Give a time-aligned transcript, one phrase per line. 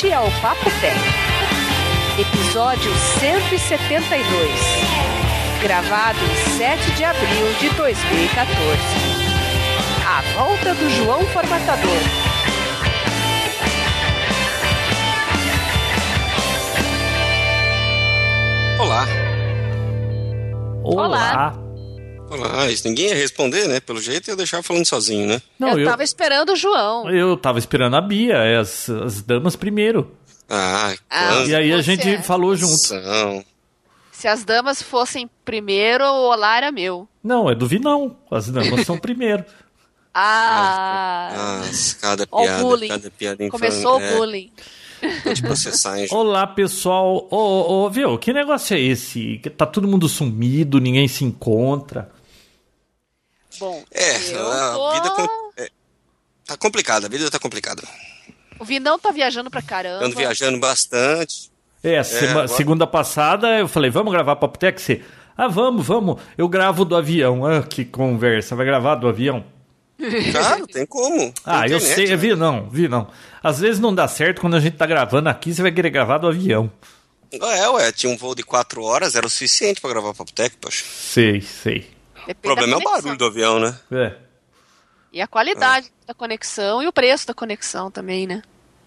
[0.00, 0.98] Este é o Papo Tech,
[2.18, 4.24] episódio 172,
[5.60, 8.80] gravado em 7 de abril de 2014.
[10.08, 12.00] A volta do João Formatador.
[18.78, 19.06] Olá.
[20.82, 21.59] Olá.
[22.30, 23.80] Olá, isso ninguém ia responder, né?
[23.80, 25.42] Pelo jeito ia deixar falando sozinho, né?
[25.58, 27.10] Não, eu, eu, tava esperando o João.
[27.10, 30.12] eu tava esperando a Bia, é as, as damas primeiro.
[30.48, 32.22] Ah, Ah, E aí a gente é.
[32.22, 32.76] falou junto.
[32.76, 33.44] são?
[34.12, 37.08] Se as damas fossem primeiro, o olá era meu.
[37.22, 38.16] Não, é do Vinão.
[38.30, 39.44] As damas são primeiro.
[40.12, 42.88] Ah, Nossa, cada Ó o piada, bullying.
[42.88, 43.50] cada piada infame.
[43.50, 44.50] começou é, o bullying.
[45.24, 46.08] Vou te processar, hein?
[46.10, 47.28] Olá, pessoal.
[47.30, 49.38] Ô, ô, ô, viu, que negócio é esse?
[49.40, 52.10] Que Tá todo mundo sumido, ninguém se encontra.
[53.60, 54.92] Bom, É, eu a tô...
[54.94, 55.68] vida com- é,
[56.46, 57.82] tá complicada, a vida tá complicada.
[58.58, 60.04] o Vinão tá viajando pra caramba.
[60.04, 61.50] Ando viajando bastante.
[61.82, 64.58] É, sema- agora- segunda passada eu falei, vamos gravar Papo?
[64.76, 65.02] Você,
[65.36, 66.20] Ah, vamos, vamos.
[66.36, 67.46] Eu gravo do avião.
[67.46, 68.54] Ah, que conversa.
[68.56, 69.42] Vai gravar do avião?
[70.32, 71.16] Claro, tem como.
[71.18, 72.16] Tem Ah, eu internet, sei, né?
[72.16, 73.08] vi não, vi não.
[73.42, 76.18] Às vezes não dá certo quando a gente tá gravando aqui, você vai querer gravar
[76.18, 76.70] do avião.
[77.32, 80.54] É, ué, tinha um voo de 4 horas, era o suficiente pra gravar Papo Tech,
[80.60, 80.84] poxa.
[80.84, 81.88] Sei, sei.
[82.22, 83.78] O Depende problema é o barulho do avião, né?
[83.92, 84.16] É.
[85.12, 88.42] E a qualidade da conexão e o preço da conexão também, né?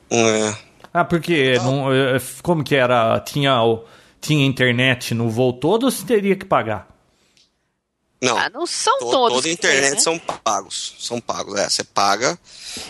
[0.10, 0.56] É.
[0.94, 3.20] Ah, porque não, é, como que era?
[3.22, 3.84] Tinha, o-
[4.22, 6.88] tinha internet no voo todo ou você teria que pagar?
[8.22, 9.36] Não, Ah, não são to- todos.
[9.38, 10.00] toda a que tem, internet né?
[10.00, 10.96] são pagos.
[11.00, 11.70] São pagos, é.
[11.70, 12.40] Você paga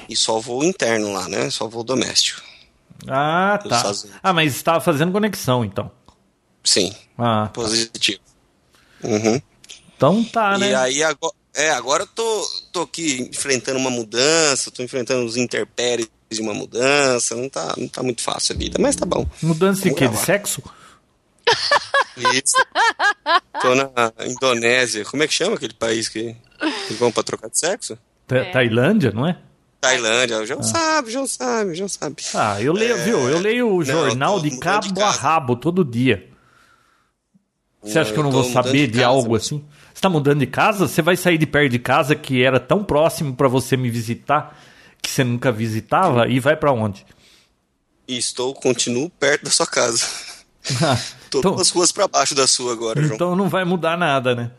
[0.07, 1.50] e só voo interno lá, né?
[1.50, 2.41] Só voo doméstico.
[3.07, 3.91] Ah, tá.
[4.22, 5.89] Ah, mas estava fazendo conexão, então.
[6.63, 7.50] Sim, Ah, tá.
[7.50, 8.22] positivo.
[9.03, 9.41] Uhum.
[9.97, 10.72] Então tá, né?
[10.72, 15.38] E aí agora, é, agora eu tô, tô aqui enfrentando uma mudança, tô enfrentando os
[15.38, 19.27] interpéries de uma mudança, não tá, não tá muito fácil a vida, mas tá bom.
[19.41, 20.08] Mudança de quê?
[20.08, 20.61] De sexo?
[22.34, 22.56] Isso.
[23.62, 26.35] tô na Indonésia, como é que chama aquele país que,
[26.88, 27.97] que vão pra trocar de sexo?
[28.28, 28.51] Ta- É.
[28.51, 29.38] Tailândia, não é?
[29.81, 32.23] Tailândia, o João sabe, o João sabe, o João sabe.
[32.34, 33.29] Ah, eu leio, viu?
[33.29, 36.29] Eu leio o não, jornal tô de cabo de a rabo todo dia.
[37.81, 39.66] Você acha que eu não vou saber de, casa, algo mas- assim?
[40.03, 40.86] Você tá mudando de casa?
[40.86, 44.59] Você vai sair de perto de casa que era tão próximo pra você me visitar
[45.02, 47.06] que você nunca visitava e vai pra onde?
[48.06, 50.06] E estou, continuo perto da sua casa.
[51.31, 53.16] Tô então, duas ruas pra baixo da sua agora, João.
[53.16, 54.52] então não vai mudar nada, né?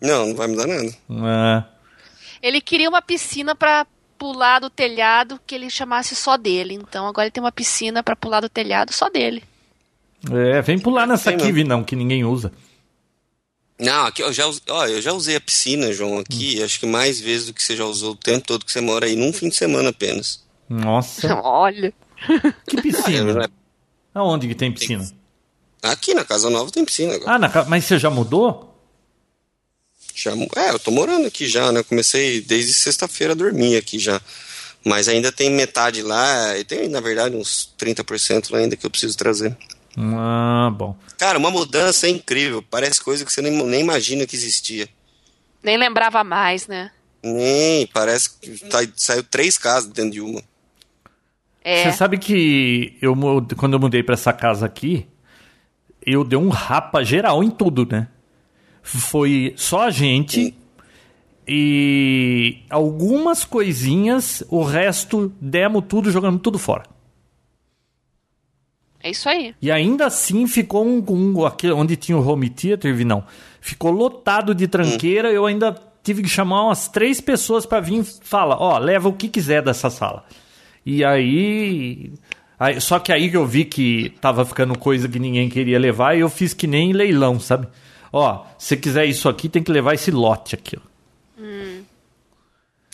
[0.00, 0.96] Não, não vai mudar nada.
[1.10, 1.64] Ah,
[2.42, 6.72] Ele queria uma piscina pra pular do telhado que ele chamasse só dele.
[6.72, 9.44] Então agora ele tem uma piscina pra pular do telhado só dele.
[10.30, 11.52] é, vem pular nessa aqui, não.
[11.52, 12.50] Vinão, que ninguém usa.
[13.82, 16.64] Não, aqui eu já, ó, eu já usei a piscina, João, aqui, Hum.
[16.64, 19.06] acho que mais vezes do que você já usou o tempo todo que você mora
[19.06, 20.42] aí, num fim de semana apenas.
[20.68, 21.92] Nossa, Olha.
[22.68, 23.44] que Ah, piscina?
[23.44, 23.48] é-
[24.14, 25.10] Aonde que tem piscina?
[25.82, 27.32] Aqui na Casa Nova tem piscina agora.
[27.32, 28.68] Ah, na ca- mas você já mudou?
[30.14, 31.82] Já, é, eu tô morando aqui já, né?
[31.82, 34.20] Comecei desde sexta-feira a dormir aqui já.
[34.84, 38.90] Mas ainda tem metade lá, e tem, na verdade, uns 30% lá ainda que eu
[38.90, 39.56] preciso trazer.
[39.96, 40.96] Ah, bom.
[41.18, 42.62] Cara, uma mudança incrível.
[42.62, 44.88] Parece coisa que você nem, nem imagina que existia.
[45.62, 46.90] Nem lembrava mais, né?
[47.22, 50.42] Nem, parece que tá- saiu três casas dentro de uma.
[51.62, 51.84] É.
[51.84, 53.14] Você sabe que eu,
[53.56, 55.06] quando eu mudei pra essa casa aqui,
[56.04, 58.08] eu dei um rapa geral em tudo, né?
[58.82, 60.52] Foi só a gente
[61.46, 66.84] e algumas coisinhas, o resto demos tudo, jogando tudo fora.
[69.02, 69.54] É isso aí.
[69.60, 73.24] E ainda assim ficou um, um aqui onde tinha o home theater, vi não.
[73.60, 78.04] Ficou lotado de tranqueira, eu ainda tive que chamar umas três pessoas pra vir e
[78.04, 80.24] falar, ó, leva o que quiser dessa sala.
[80.84, 82.12] E aí,
[82.58, 86.16] aí- só que aí que eu vi que tava ficando coisa que ninguém queria levar,
[86.16, 87.68] e eu fiz que nem leilão, sabe?
[88.12, 90.80] Ó, se quiser isso aqui, tem que levar esse lote aqui, ó.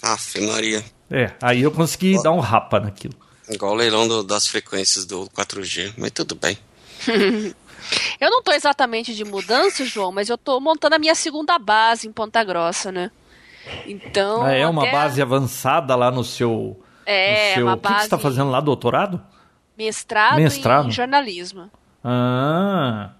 [0.02, 0.84] Aff, Maria.
[1.10, 3.14] É, aí eu consegui dar um rapa naquilo.
[3.50, 5.94] Igual o leilão do- das frequências do 4G.
[5.96, 6.58] Mas tudo bem.
[8.20, 12.06] Eu não tô exatamente de mudança, João, mas eu tô montando a minha segunda base
[12.06, 13.10] em Ponta Grossa, né?
[13.86, 14.42] Então.
[14.42, 16.78] Ah, é uma até base avançada lá no seu.
[17.06, 17.66] É, no seu...
[17.66, 19.22] uma O que, que você tá base- fazendo lá, doutorado?
[19.76, 20.88] Mestrado, Mestrado?
[20.88, 21.70] em jornalismo.
[22.04, 23.12] Ah.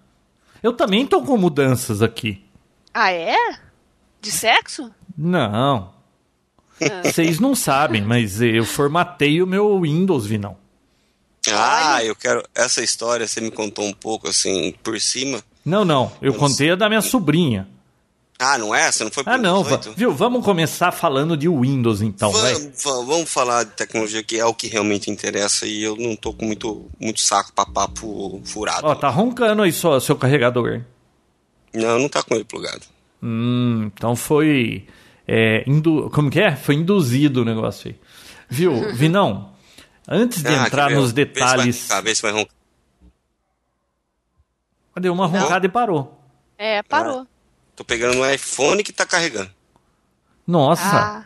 [0.62, 2.44] Eu também tô com mudanças aqui.
[2.92, 3.36] Ah, é?
[4.20, 4.92] De sexo?
[5.16, 5.94] Não.
[7.04, 10.56] Vocês não sabem, mas eu formatei o meu Windows, Vinão.
[11.50, 12.42] Ah, eu quero.
[12.54, 15.42] Essa história você me contou um pouco assim, por cima.
[15.64, 16.12] Não, não.
[16.20, 17.66] Eu contei a da minha sobrinha.
[18.38, 18.90] Ah, não é?
[18.92, 19.62] Você não foi pro Ah, não.
[19.64, 19.98] Windows va- 8?
[19.98, 20.12] Viu?
[20.14, 22.54] Vamos começar falando de Windows então, vai.
[22.54, 26.14] Vamos, va- vamos falar de tecnologia que é o que realmente interessa e eu não
[26.14, 28.86] tô com muito, muito saco pra papo furado.
[28.86, 30.82] Ó, tá roncando aí só seu carregador.
[31.75, 32.82] Não, não tá com ele plugado.
[33.22, 34.86] Hum, então foi.
[35.28, 36.08] É, indu...
[36.10, 36.56] Como que é?
[36.56, 38.00] Foi induzido o negócio aí.
[38.48, 39.52] Viu, Vinão?
[40.08, 41.82] Antes de Ah, entrar nos Vê se vai detalhes.
[41.82, 42.54] roncar, Vê se vai roncar.
[45.00, 46.20] Deu uma roncada e parou.
[46.56, 47.26] É, parou.
[47.76, 49.50] Tô pegando no iPhone que tá carregando.
[50.46, 50.82] Nossa.
[50.82, 51.25] Ah,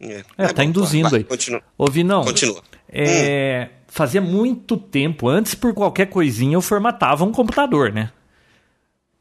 [0.00, 1.24] É, É, tá bom, induzindo vai, aí.
[1.24, 1.62] Continua.
[1.78, 2.24] Ô, Vinão.
[2.24, 2.62] Continua.
[2.88, 8.10] É, Fazia muito tempo, antes por qualquer coisinha eu formatava um computador, né?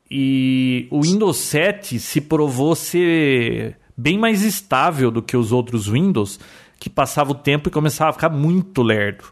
[0.09, 6.39] E o Windows 7 se provou ser bem mais estável do que os outros Windows,
[6.79, 9.23] que passava o tempo e começava a ficar muito lerdo.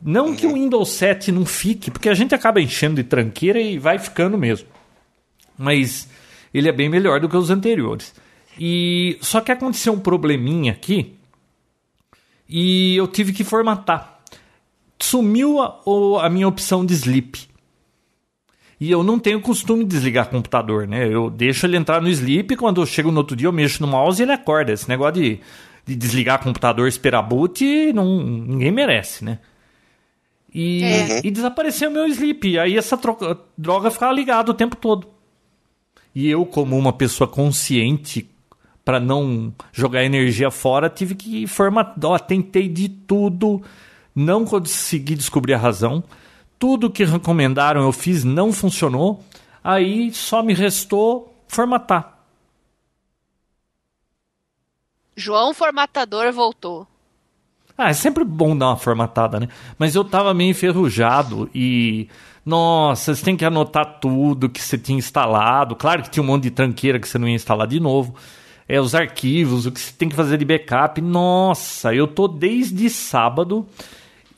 [0.00, 3.78] Não que o Windows 7 não fique, porque a gente acaba enchendo de tranqueira e
[3.78, 4.68] vai ficando mesmo.
[5.58, 6.08] Mas
[6.52, 8.14] ele é bem melhor do que os anteriores.
[8.58, 11.16] E só que aconteceu um probleminha aqui
[12.48, 14.20] e eu tive que formatar.
[14.98, 15.80] Sumiu a,
[16.22, 17.48] a minha opção de sleep.
[18.78, 21.08] E eu não tenho costume de desligar computador, né?
[21.12, 23.88] Eu deixo ele entrar no sleep quando eu chego no outro dia eu mexo no
[23.88, 24.72] mouse e ele acorda.
[24.72, 25.40] Esse negócio de,
[25.86, 27.64] de desligar computador, esperar boot,
[27.94, 29.38] não, ninguém merece, né?
[30.54, 31.20] E, É.
[31.24, 32.48] e desapareceu meu sleep.
[32.48, 35.06] E aí essa troca- droga ficava ligada o tempo todo.
[36.14, 38.28] E eu, como uma pessoa consciente,
[38.84, 42.20] para não jogar energia fora, tive que formatar.
[42.20, 43.60] Tentei de tudo,
[44.14, 46.04] não consegui descobrir a razão.
[46.58, 49.22] Tudo que recomendaram eu fiz, não funcionou.
[49.62, 52.16] Aí só me restou formatar.
[55.16, 56.86] João Formatador voltou.
[57.76, 59.48] Ah, é sempre bom dar uma formatada, né?
[59.78, 62.08] Mas eu tava meio enferrujado e.
[62.44, 65.74] Nossa, você tem que anotar tudo que você tinha instalado.
[65.74, 68.14] Claro que tinha um monte de tranqueira que você não ia instalar de novo.
[68.68, 71.00] É, os arquivos, o que você tem que fazer de backup.
[71.00, 73.66] Nossa, eu tô desde sábado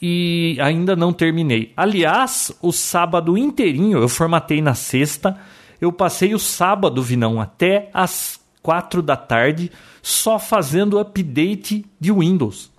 [0.01, 1.73] e ainda não terminei.
[1.77, 5.39] Aliás, o sábado inteirinho, eu formatei na sexta.
[5.81, 9.71] Eu passei o sábado, Vinão, até as quatro da tarde
[10.03, 12.71] só fazendo update de Windows.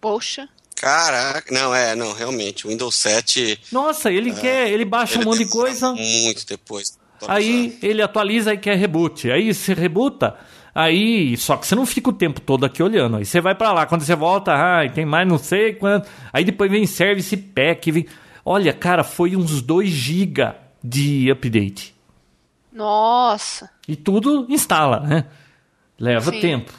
[0.00, 0.48] Poxa.
[0.76, 2.66] Caraca, não, é, não, realmente.
[2.66, 3.58] O Windows 7.
[3.72, 6.98] Nossa, ele quer, ele baixa ele um monte de coisa, Muito depois.
[7.26, 9.30] aí ele atualiza e quer reboot.
[9.30, 10.36] Aí você rebuta,
[10.76, 13.16] aí só que você não fica o tempo todo aqui olhando.
[13.16, 16.08] Aí você vai pra lá, quando você volta, ai, tem mais não sei quanto.
[16.32, 18.06] Aí depois vem service pack, vem...
[18.44, 20.52] Olha, cara, foi uns 2 GB
[20.82, 21.94] de update.
[22.72, 23.68] Nossa.
[23.88, 25.24] E tudo instala, né?
[25.98, 26.40] Leva Sim.
[26.40, 26.72] tempo.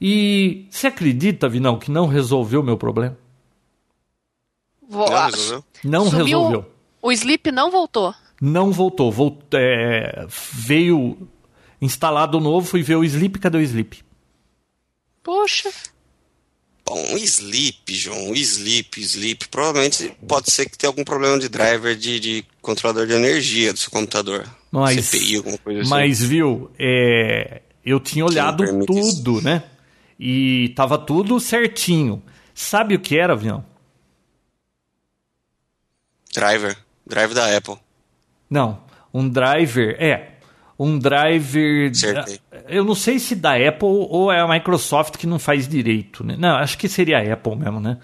[0.00, 3.16] E você acredita, Vinão, que não resolveu o meu problema?
[4.88, 5.64] Vo- Não, ah, resolveu?
[5.84, 6.70] Não sumiu- resolveu.
[7.02, 8.14] O Sleep não voltou.
[8.40, 9.10] Não voltou.
[9.10, 11.16] Volt- é, veio
[11.80, 13.38] instalado novo, fui ver o Sleep.
[13.38, 14.02] Cadê o Sleep?
[15.22, 15.70] Poxa.
[16.84, 22.20] Bom, Sleep, João, Sleep, Sleep, provavelmente pode ser que tenha algum problema de driver de,
[22.20, 24.48] de controlador de energia do seu computador.
[24.70, 25.90] Mas, CPI, alguma coisa assim.
[25.90, 29.16] mas viu, é, eu tinha olhado permite isso.
[29.16, 29.64] tudo, né?
[30.18, 32.22] E tava tudo certinho.
[32.54, 33.64] Sabe o que era, avião?
[36.32, 37.76] Driver, driver da Apple.
[38.48, 38.80] Não,
[39.12, 39.96] um driver.
[39.98, 40.35] É,
[40.78, 41.90] um driver.
[41.90, 42.40] Acertei.
[42.68, 46.36] Eu não sei se da Apple ou é a Microsoft que não faz direito, né?
[46.38, 47.98] Não, acho que seria a Apple mesmo, né?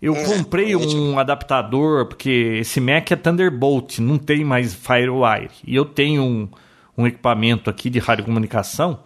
[0.00, 5.50] Eu É, comprei um adaptador, porque esse Mac é Thunderbolt, não tem mais Firewire.
[5.66, 6.48] E eu tenho um,
[6.96, 9.00] um equipamento aqui de radiocomunicação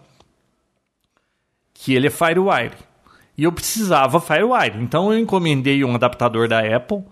[1.73, 2.75] que ele é Firewire.
[3.35, 4.77] E eu precisava Firewire.
[4.79, 7.03] Então eu encomendei um adaptador da Apple,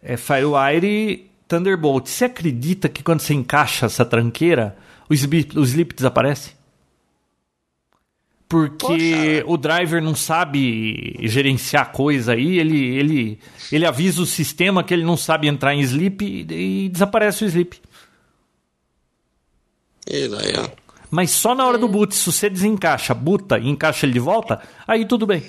[0.00, 2.06] é Firewire Thunderbolt.
[2.06, 4.76] Você acredita que quando você encaixa essa tranqueira,
[5.08, 6.54] o sleep, o sleep desaparece?
[8.48, 13.40] Porque o driver não sabe gerenciar coisa aí, ele, ele,
[13.72, 17.48] ele avisa o sistema que ele não sabe entrar em sleep e, e desaparece o
[17.48, 17.80] sleep.
[20.06, 20.68] E daí, ó.
[21.10, 24.62] Mas só na hora do boot, se você desencaixa, buta e encaixa ele de volta,
[24.86, 25.42] aí tudo bem.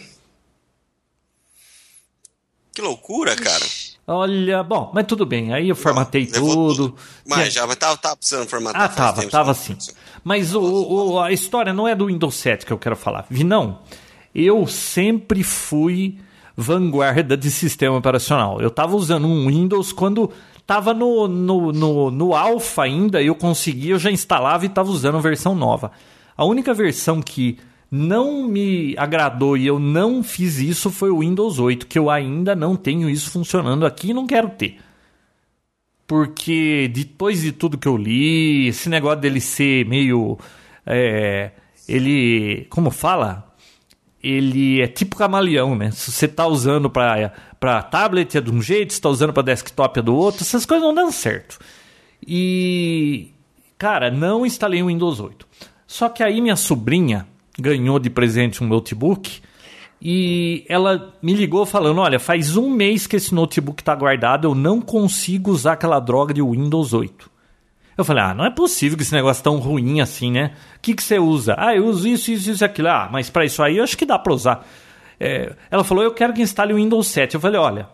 [2.73, 3.65] Que loucura, cara.
[4.09, 5.53] Olha, bom, mas tudo bem.
[5.53, 6.95] Aí eu formatei tudo.
[7.27, 8.81] Mas já, mas tava, tava precisando formatar.
[8.83, 9.59] Ah, tava, tempo, tava já.
[9.59, 9.75] sim.
[10.23, 13.25] Mas o, o- a história não é do Windows 7 que eu quero falar.
[13.29, 13.79] Vinão,
[14.33, 16.17] eu sempre fui
[16.55, 18.61] vanguarda de sistema operacional.
[18.61, 20.31] Eu tava usando um Windows quando
[20.65, 25.17] tava no, no, no, no Alpha ainda, eu conseguia, eu já instalava e tava usando
[25.17, 25.91] a versão nova.
[26.35, 27.57] A única versão que
[27.89, 32.55] não me agradou e eu não fiz isso foi o Windows 8, que eu ainda
[32.55, 34.79] não tenho isso funcionando aqui e não quero ter.
[36.07, 40.37] porque depois de tudo que eu li, esse negócio dele ser meio.
[40.85, 41.51] é,
[41.87, 42.65] ele.
[42.69, 43.45] Como fala?
[44.23, 45.91] Ele é tipo camaleão, né?
[45.91, 49.99] Se você tá usando para tablet é de um jeito, se tá usando para desktop
[49.99, 51.59] é do outro, essas coisas não dão certo.
[52.25, 53.31] E
[53.77, 55.47] cara, não instalei o Windows 8.
[55.85, 57.27] Só que aí minha sobrinha
[57.57, 59.41] ganhou de presente um notebook
[60.01, 64.55] e ela me ligou falando: Olha, faz um mês que esse notebook está guardado, eu
[64.55, 67.29] não consigo usar aquela droga de Windows 8.
[67.97, 70.53] Eu falei: Ah, não é possível que esse negócio tão ruim assim, né?
[70.75, 71.55] O que, que você usa?
[71.57, 72.89] Ah, eu uso isso, isso, isso, aquilo.
[72.89, 74.67] Ah, mas para isso aí eu acho que dá para usar.
[75.19, 77.33] É, ela falou: Eu quero que instale o Windows 7.
[77.33, 77.89] Eu falei: Olha,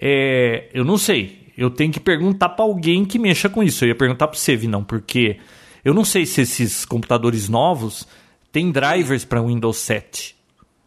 [0.00, 1.46] é, eu não sei.
[1.56, 3.84] Eu tenho que perguntar para alguém que mexa com isso.
[3.84, 5.38] Eu ia perguntar para você, Vinão, porque
[5.84, 8.06] eu não sei se esses computadores novos
[8.52, 10.36] têm drivers para Windows 7.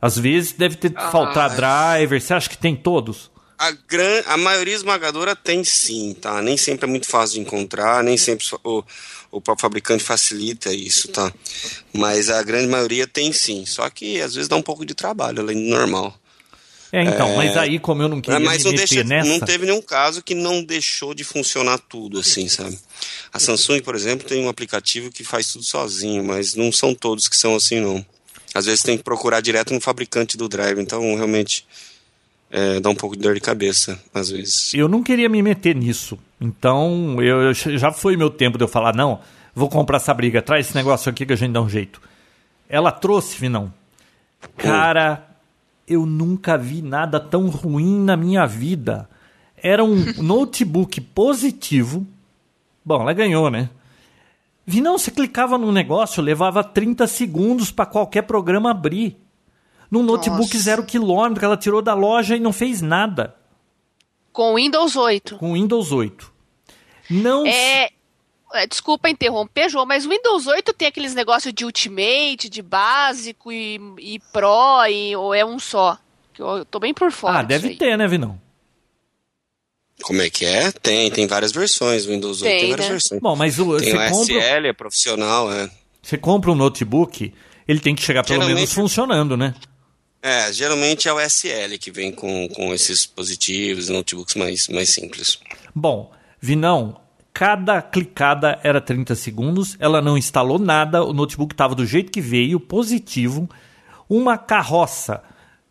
[0.01, 2.19] Às vezes deve ter Ah, faltar driver.
[2.19, 3.29] Você acha que tem todos?
[3.57, 4.23] A, gran...
[4.25, 6.41] a maioria esmagadora tem sim, tá?
[6.41, 8.83] Nem sempre é muito fácil de encontrar, nem sempre o,
[9.29, 11.31] o próprio fabricante facilita isso, tá?
[11.93, 13.63] Mas a grande maioria tem sim.
[13.67, 16.17] Só que às vezes dá um pouco de trabalho, além do normal.
[16.91, 19.29] É, então, mas aí como eu não queria Mas me não, meter nessa...
[19.29, 22.77] não teve nenhum caso que não deixou de funcionar tudo, assim, sabe?
[23.31, 27.29] A Samsung, por exemplo, tem um aplicativo que faz tudo sozinho, mas não são todos
[27.29, 28.05] que são assim, não.
[28.53, 31.65] Às vezes tem que procurar direto no fabricante do drive, então realmente
[32.51, 34.73] é, dá um pouco de dor de cabeça, às vezes.
[34.73, 36.19] eu não queria me meter nisso.
[36.41, 39.21] Então, eu, eu- já foi meu tempo de eu falar, não,
[39.55, 42.01] vou comprar essa briga, traz esse negócio aqui que a gente dá um jeito.
[42.67, 43.73] Ela trouxe, Vinão.
[44.57, 45.25] Cara,
[45.91, 49.09] eu nunca vi nada tão ruim na minha vida.
[49.57, 52.07] Era um notebook positivo.
[52.83, 53.69] Bom, ela ganhou, né?
[54.65, 59.17] Vinão, você clicava no negócio, levava 30 segundos para qualquer programa abrir.
[59.89, 60.59] Num notebook Nossa.
[60.63, 63.35] zero quilômetro, ela tirou da loja e não fez nada
[64.31, 65.35] Com Windows 8.
[65.35, 66.31] com Windows 8.
[67.09, 67.45] Não.
[67.45, 67.89] É,
[68.69, 73.79] Desculpa interromper, João, mas o Windows 8 tem aqueles negócios de Ultimate, de básico e,
[73.99, 75.97] e Pro, e, ou é um só?
[76.33, 77.39] Que Eu, eu tô bem por fora.
[77.39, 77.75] ah, deve aí.
[77.77, 78.39] ter, né, Vinão?
[80.03, 80.71] Como é que é?
[80.71, 82.05] Tem, tem várias versões.
[82.05, 82.91] O Windows 8 tem, Tem, várias né?
[82.91, 83.21] versões.
[83.21, 85.69] Bom, mas o, Tem você, o compra, SL, é profissional, é.
[86.01, 87.33] você compra um notebook,
[87.67, 89.53] ele tem que chegar pelo Geralmente- menos funcionando, né?
[90.23, 95.39] É, geralmente é o SL que vem com, com esses positivos, notebooks mais, mais simples.
[95.73, 96.99] Bom, Vinão,
[97.41, 102.21] cada clicada era 30 segundos, ela não instalou nada, o notebook estava do jeito que
[102.21, 103.49] veio, positivo,
[104.07, 105.23] uma carroça.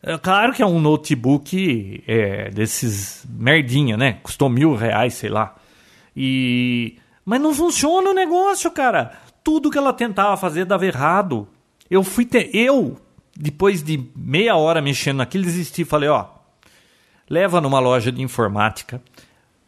[0.02, 4.14] É claro que é um notebook é, desses merdinha, né?
[4.20, 5.54] Custou mil reais, sei lá.
[6.16, 6.98] E...
[7.24, 9.12] Mas não funciona o negócio, cara.
[9.44, 11.46] Tudo que ela tentava fazer dava errado.
[11.88, 12.50] Eu fui ter...
[12.52, 12.96] Eu,
[13.36, 15.84] depois de meia hora mexendo naquilo, desisti.
[15.84, 16.26] Falei, ó,
[17.28, 19.00] leva numa loja de informática,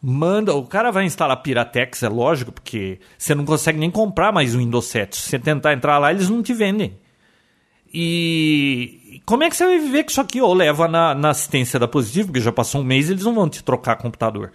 [0.05, 4.53] manda, o cara vai instalar Piratex, é lógico, porque você não consegue nem comprar mais
[4.53, 5.15] o Windows 7.
[5.15, 6.99] Se você tentar entrar lá, eles não te vendem.
[7.93, 10.41] E como é que você vai viver com isso aqui?
[10.41, 13.47] Ou leva na, na assistência da Positivo, porque já passou um mês, eles não vão
[13.47, 14.51] te trocar computador.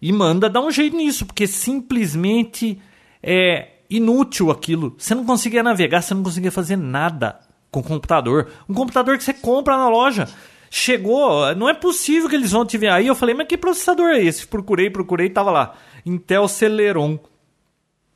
[0.00, 2.80] E manda dar um jeito nisso, porque simplesmente
[3.22, 4.94] é inútil aquilo.
[4.96, 7.40] Você não conseguia navegar, você não conseguia fazer nada
[7.70, 8.48] com o computador.
[8.66, 10.28] Um computador que você compra na loja.
[10.70, 12.90] Chegou, não é possível que eles vão te ver.
[12.90, 14.46] Aí eu falei, mas que processador é esse?
[14.46, 15.76] Procurei, procurei, tava lá.
[16.04, 17.18] Intel Celeron.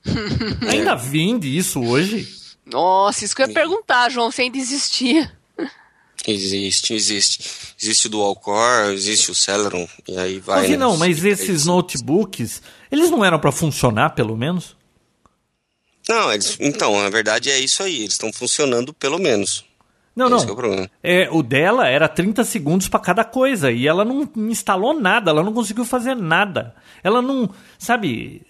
[0.68, 2.28] Ainda vende isso hoje?
[2.66, 5.30] Nossa, isso que eu ia perguntar, João, se ainda existia.
[6.26, 7.74] Existe, existe.
[7.80, 10.60] Existe o Dual Core, existe o Celeron, e aí vai.
[10.60, 10.76] Mas, né?
[10.76, 14.76] não, mas esses notebooks, eles não eram para funcionar, pelo menos?
[16.08, 18.00] Não, eles, então, na verdade é isso aí.
[18.00, 19.64] Eles estão funcionando pelo menos.
[20.14, 20.54] Não, Esse não.
[20.54, 20.88] é o.
[21.02, 25.42] É, o dela era 30 segundos para cada coisa e ela não instalou nada, ela
[25.42, 26.74] não conseguiu fazer nada.
[27.02, 28.42] Ela não, sabe,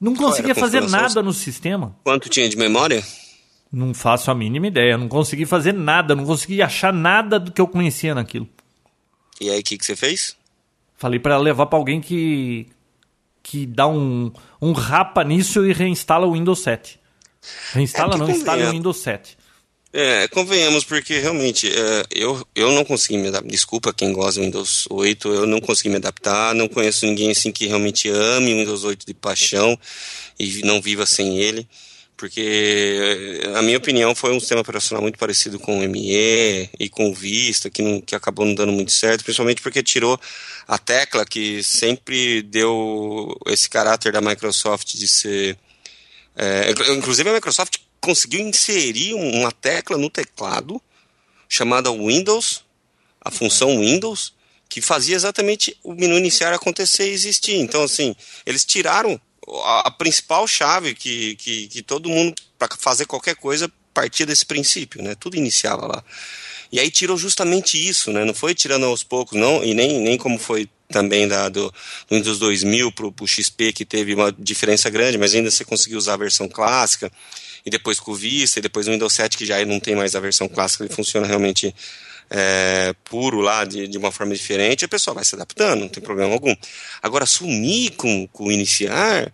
[0.00, 1.94] não conseguia fazer nada no sistema.
[2.02, 3.02] Quanto tinha de memória?
[3.72, 7.60] Não faço a mínima ideia, não consegui fazer nada, não consegui achar nada do que
[7.60, 8.48] eu conhecia naquilo.
[9.40, 10.36] E aí, o que, que você fez?
[10.96, 12.66] Falei para levar para alguém que
[13.42, 14.30] que dá um,
[14.60, 17.00] um rapa nisso e reinstala o Windows 7.
[17.72, 19.38] Reinstala, É, não, instala o convenha- Windows 7.
[19.92, 23.50] É, convenhamos, porque realmente é, eu, eu não consegui me adaptar.
[23.50, 26.54] Desculpa quem gosta do Windows 8, eu não consegui me adaptar.
[26.54, 29.76] Não conheço ninguém assim que realmente ame o Windows 8 de paixão
[30.38, 31.66] e não viva sem ele.
[32.16, 36.88] Porque, é, a minha opinião, foi um sistema operacional muito parecido com o ME e
[36.88, 40.20] com o Vista, que, não, que acabou não dando muito certo, principalmente porque tirou
[40.68, 45.58] a tecla que sempre deu esse caráter da Microsoft de ser.
[46.36, 50.80] É, inclu- inclusive a Microsoft conseguiu inserir um, uma tecla no teclado
[51.48, 52.64] chamada Windows,
[53.20, 54.32] a função Windows,
[54.68, 57.56] que fazia exatamente o menu iniciar acontecer e existir.
[57.56, 58.14] Então, assim,
[58.46, 59.20] eles tiraram
[59.64, 64.46] a, a principal chave que, que, que todo mundo, para fazer qualquer coisa, partia desse
[64.46, 65.14] princípio, né?
[65.16, 66.04] Tudo iniciava lá.
[66.70, 68.24] E aí tirou justamente isso, né?
[68.24, 71.72] Não foi tirando aos poucos, não, e nem, nem como foi também da, do,
[72.08, 75.98] do Windows 2000 para o XP, que teve uma diferença grande, mas ainda você conseguiu
[75.98, 77.10] usar a versão clássica,
[77.64, 80.14] e depois com o Vista, e depois o Windows 7, que já não tem mais
[80.14, 81.74] a versão clássica, ele funciona realmente
[82.30, 86.02] é, puro lá, de, de uma forma diferente, a pessoa vai se adaptando, não tem
[86.02, 86.54] problema algum.
[87.02, 89.32] Agora, sumir com, com o iniciar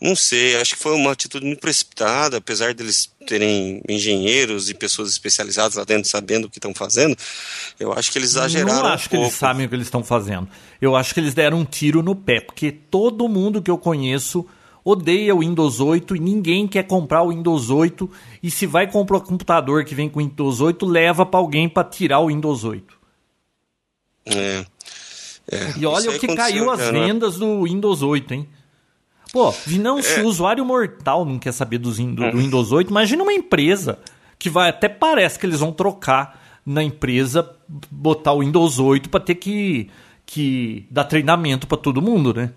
[0.00, 5.10] não sei, acho que foi uma atitude muito precipitada, apesar deles terem engenheiros e pessoas
[5.10, 7.14] especializadas lá dentro sabendo o que estão fazendo.
[7.78, 8.82] Eu acho que eles exageraram.
[8.82, 10.48] Não acho um que eles sabem o que eles estão fazendo.
[10.80, 14.46] Eu acho que eles deram um tiro no pé, porque todo mundo que eu conheço
[14.84, 18.10] odeia o Windows 8 e ninguém quer comprar o Windows 8.
[18.42, 21.68] E se vai comprar um computador que vem com o Windows 8, leva para alguém
[21.68, 22.94] para tirar o Windows 8.
[24.26, 24.64] É.
[25.50, 25.74] é.
[25.78, 28.48] E olha o que caiu as vendas do Windows 8, hein?
[29.32, 30.02] Pô, Vinão, é.
[30.02, 33.98] se o usuário mortal não quer saber do, do, do Windows 8, imagina uma empresa
[34.38, 37.48] que vai até parece que eles vão trocar na empresa,
[37.90, 39.88] botar o Windows 8 para ter que,
[40.26, 42.52] que dar treinamento para todo mundo, né?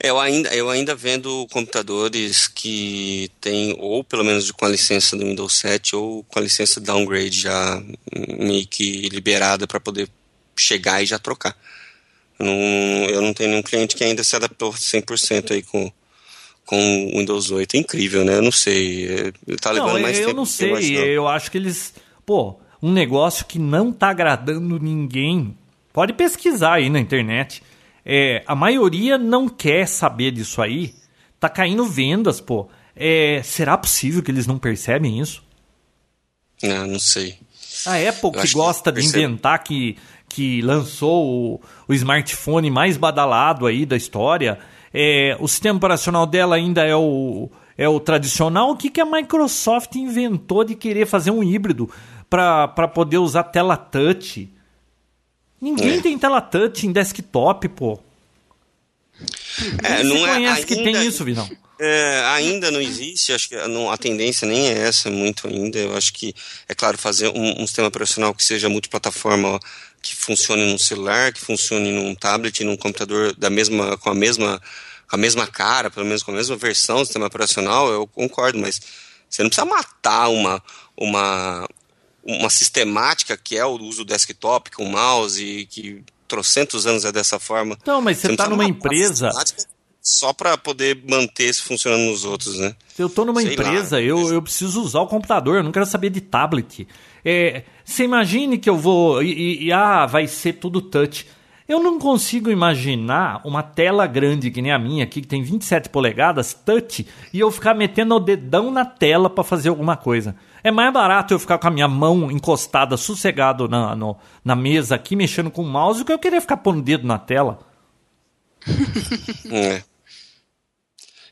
[0.00, 5.24] Eu ainda, eu ainda vendo computadores que tem, ou pelo menos com a licença do
[5.24, 7.82] Windows 7, ou com a licença downgrade já
[8.38, 10.08] meio que liberada para poder
[10.56, 11.56] chegar e já trocar.
[12.38, 15.90] Não, eu não tenho nenhum cliente que ainda se adaptou 100% aí com,
[16.64, 17.74] com o Windows 8.
[17.74, 18.36] É incrível, né?
[18.36, 19.08] Eu não sei.
[19.08, 20.30] É, tá levando não, mais eu tempo.
[20.30, 20.96] Eu não sei.
[20.96, 21.92] Eu, eu acho que eles.
[22.24, 25.56] Pô, um negócio que não tá agradando ninguém.
[25.92, 27.62] Pode pesquisar aí na internet.
[28.10, 30.94] É, a maioria não quer saber disso aí.
[31.38, 32.66] Tá caindo vendas, pô.
[32.96, 35.44] É, será possível que eles não percebem isso?
[36.64, 37.38] Ah, não sei.
[37.86, 39.96] A Apple que gosta que de inventar que
[40.28, 44.58] que lançou o, o smartphone mais badalado aí da história,
[44.92, 48.70] é, o sistema operacional dela ainda é o, é o tradicional.
[48.70, 51.90] O que, que a Microsoft inventou de querer fazer um híbrido
[52.28, 54.50] para poder usar tela touch?
[55.60, 56.00] Ninguém é.
[56.00, 57.98] tem tela touch em desktop, pô.
[59.82, 61.48] É, não é, conhece ainda, que tem isso, Vinão.
[61.80, 65.78] É, ainda não existe, acho que não, a tendência nem é essa muito ainda.
[65.78, 66.34] Eu acho que,
[66.68, 69.58] é claro, fazer um, um sistema operacional que seja multiplataforma
[70.02, 74.60] que funcione num celular, que funcione num tablet, num computador da mesma, com a mesma,
[75.08, 78.58] com a mesma cara, pelo menos com a mesma versão do sistema operacional, eu concordo,
[78.58, 78.80] mas
[79.28, 80.62] você não precisa matar uma,
[80.96, 81.68] uma,
[82.28, 87.10] uma sistemática que é o uso do desktop com mouse e que trocentos anos é
[87.10, 87.78] dessa forma.
[87.86, 89.30] Não, mas você está numa empresa
[90.02, 92.74] só para poder manter isso funcionando nos outros, né?
[92.94, 95.72] Se eu estou numa Sei empresa, lá, eu, eu preciso usar o computador, eu não
[95.72, 96.86] quero saber de tablet.
[97.24, 99.22] É, você imagine que eu vou.
[99.22, 101.26] E, e, ah, vai ser tudo touch.
[101.68, 105.90] Eu não consigo imaginar uma tela grande que nem a minha aqui, que tem 27
[105.90, 110.34] polegadas, touch, e eu ficar metendo o dedão na tela para fazer alguma coisa.
[110.64, 114.94] É mais barato eu ficar com a minha mão encostada, sossegado na, no, na mesa
[114.94, 117.58] aqui, mexendo com o mouse, do que eu querer ficar pondo o dedo na tela.
[119.52, 119.82] é.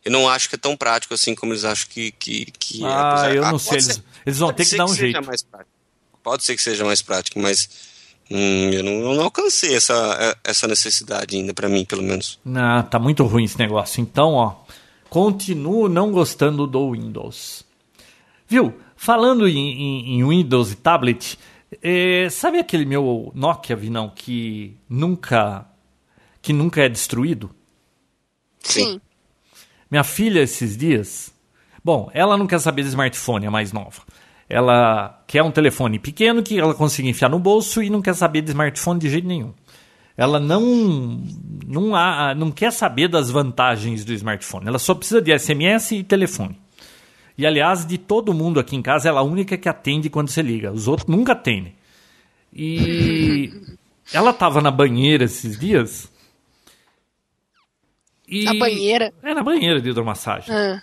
[0.05, 3.23] Eu não acho que é tão prático assim como eles acham que, que, que ah,
[3.25, 3.31] é.
[3.31, 3.79] Ah, eu não sei.
[3.79, 5.19] Eles, eles vão ter que dar um que jeito.
[6.23, 7.96] Pode ser que seja mais prático, mas
[8.31, 12.39] hum, eu, não, eu, não, alcancei essa, essa necessidade ainda, para mim, pelo menos.
[12.45, 14.01] Não, tá muito ruim esse negócio.
[14.01, 14.55] Então, ó,
[15.09, 17.65] continuo não gostando do Windows.
[18.49, 18.75] Viu?
[18.97, 21.39] Falando em, em, em Windows e tablet,
[21.83, 25.67] é, sabe aquele meu Nokia, Vinão, que nunca,
[26.41, 27.51] que nunca é destruído?
[28.61, 29.01] Sim.
[29.91, 31.33] Minha filha, esses dias.
[31.85, 34.03] Bom, ela não quer saber de smartphone, a mais nova.
[34.49, 38.43] Ela quer um telefone pequeno que ela consiga enfiar no bolso e não quer saber
[38.43, 39.53] de smartphone de jeito nenhum.
[40.17, 41.21] Ela não,
[41.67, 44.67] não, há, não quer saber das vantagens do smartphone.
[44.67, 46.59] Ela só precisa de SMS e telefone.
[47.37, 50.29] E aliás, de todo mundo aqui em casa, ela é a única que atende quando
[50.29, 50.73] você liga.
[50.73, 51.75] Os outros nunca atendem.
[52.53, 53.53] E
[54.15, 56.11] ela estava na banheira esses dias
[58.29, 58.45] e...
[58.45, 59.13] Na banheira?
[59.23, 60.55] É, na banheira de hidromassagem.
[60.55, 60.83] Ah.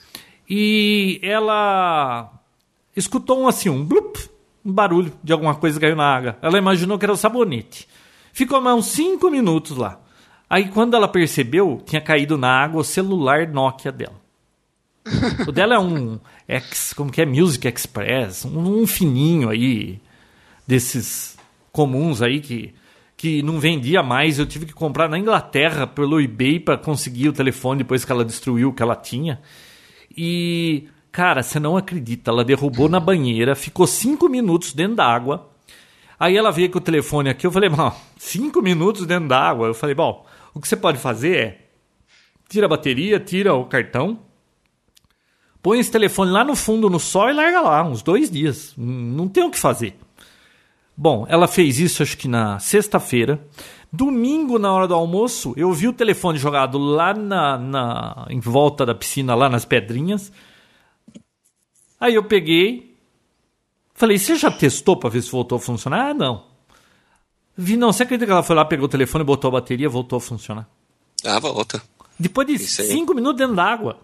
[0.50, 2.32] E ela
[2.96, 4.18] escutou um assim, um blup,
[4.66, 6.38] um barulho de alguma coisa caiu na água.
[6.42, 7.88] Ela imaginou que era o sabonete.
[8.32, 10.00] Ficou mais uns 5 minutos lá.
[10.50, 14.22] Aí quando ela percebeu, tinha caído na água o celular Nokia dela.
[15.48, 17.26] o dela é um X, como que é?
[17.26, 20.00] Music Express, um, um fininho aí,
[20.66, 21.38] desses
[21.72, 22.74] comuns aí que
[23.24, 24.38] que não vendia mais.
[24.38, 28.26] Eu tive que comprar na Inglaterra pelo eBay para conseguir o telefone depois que ela
[28.26, 29.40] destruiu o que ela tinha.
[30.16, 35.48] E, cara, você não acredita, ela derrubou na banheira, ficou cinco minutos dentro da água.
[36.20, 39.68] Aí ela veio com o telefone aqui, eu falei, bom, cinco minutos dentro da água.
[39.68, 41.62] Eu falei, bom, o que você pode fazer é
[42.50, 44.20] tira a bateria, tira o cartão,
[45.62, 48.74] põe esse telefone lá no fundo no sol e larga lá, uns dois dias.
[48.76, 49.96] Não tem o que fazer.
[50.98, 53.40] Bom, ela fez isso acho que na sexta-feira.
[53.92, 58.84] Domingo, na hora do almoço, eu vi o telefone jogado lá na, na, em volta
[58.84, 60.32] da piscina, lá nas pedrinhas.
[62.04, 62.98] Aí eu peguei,
[63.96, 66.10] falei, você já testou para ver se voltou a funcionar?
[66.10, 66.46] Ah, não.
[67.56, 70.18] Vi, não, você acredita que ela foi lá, pegou o telefone, botou a bateria, voltou
[70.18, 70.68] a funcionar?
[71.24, 71.82] Ah, volta.
[72.20, 74.02] Depois de cinco minutos dentro d'água.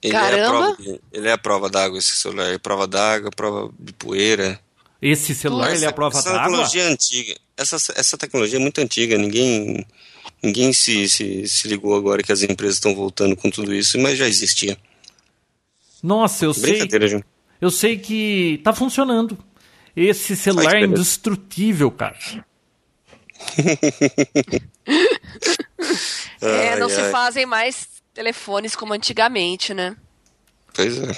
[0.00, 0.36] Ele Caramba.
[0.36, 2.52] é a prova, de- ele é a prova d'água, esse celular.
[2.52, 4.60] É prova d'água, prova de poeira.
[5.02, 6.44] Esse celular, ele é a prova essa d'água?
[6.44, 7.36] tecnologia é antiga.
[7.56, 9.18] Essa, essa tecnologia é muito antiga.
[9.18, 9.84] Ninguém,
[10.40, 14.16] ninguém se, se, se ligou agora que as empresas estão voltando com tudo isso, mas
[14.16, 14.78] já existia.
[16.02, 16.88] Nossa, eu sei,
[17.60, 19.36] eu sei que tá funcionando.
[19.96, 22.16] Esse celular é indestrutível, cara.
[26.40, 27.10] É, Ai, não se ai.
[27.10, 29.96] fazem mais telefones como antigamente, né?
[30.72, 31.12] Pois é.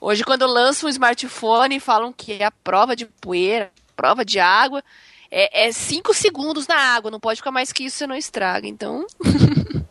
[0.00, 4.82] Hoje, quando lançam um smartphone, falam que é a prova de poeira, prova de água.
[5.30, 8.66] É, é cinco segundos na água, não pode ficar mais que isso, você não estraga.
[8.66, 9.06] Então,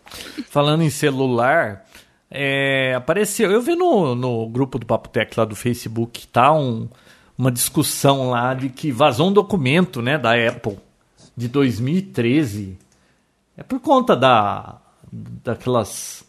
[0.49, 1.86] Falando em celular,
[2.34, 3.52] é, apareceu.
[3.52, 6.89] Eu vi no, no grupo do Papo Tech lá do Facebook, tá um,
[7.38, 10.80] uma discussão lá de que vazou um documento né, da Apple
[11.38, 12.76] de 2013.
[13.56, 16.28] É por conta da, daquelas,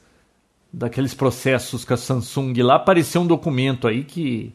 [0.71, 2.77] daqueles processos com a Samsung lá.
[2.77, 4.53] Apareceu um documento aí que,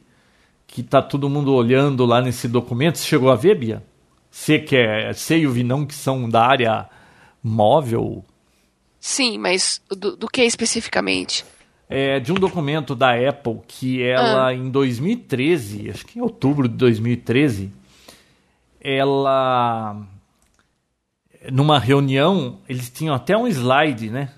[0.68, 3.00] que tá todo mundo olhando lá nesse documento.
[3.00, 3.84] Você chegou a ver, Bia?
[4.30, 6.88] Você que é, e o Vinão que são da área
[7.44, 8.24] móvel,
[9.00, 11.46] sim, mas do, do que especificamente?
[11.90, 16.76] é, de um documento da Apple que ela, em 2013, acho que em outubro de
[16.76, 17.74] 2013,
[18.80, 20.00] ela,
[21.52, 24.30] numa reunião, eles tinham até um slide, né?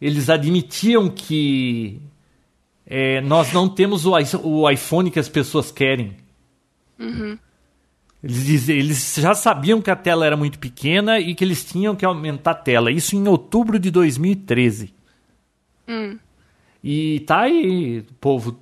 [0.00, 2.00] Eles admitiam que
[2.86, 4.12] é, nós não temos o,
[4.44, 6.16] o iPhone que as pessoas querem.
[8.26, 12.04] Eles, eles já sabiam que a tela era muito pequena e que eles tinham que
[12.04, 12.90] aumentar a tela.
[12.90, 14.92] Isso em outubro de 2013.
[16.82, 18.58] E tá aí, o povo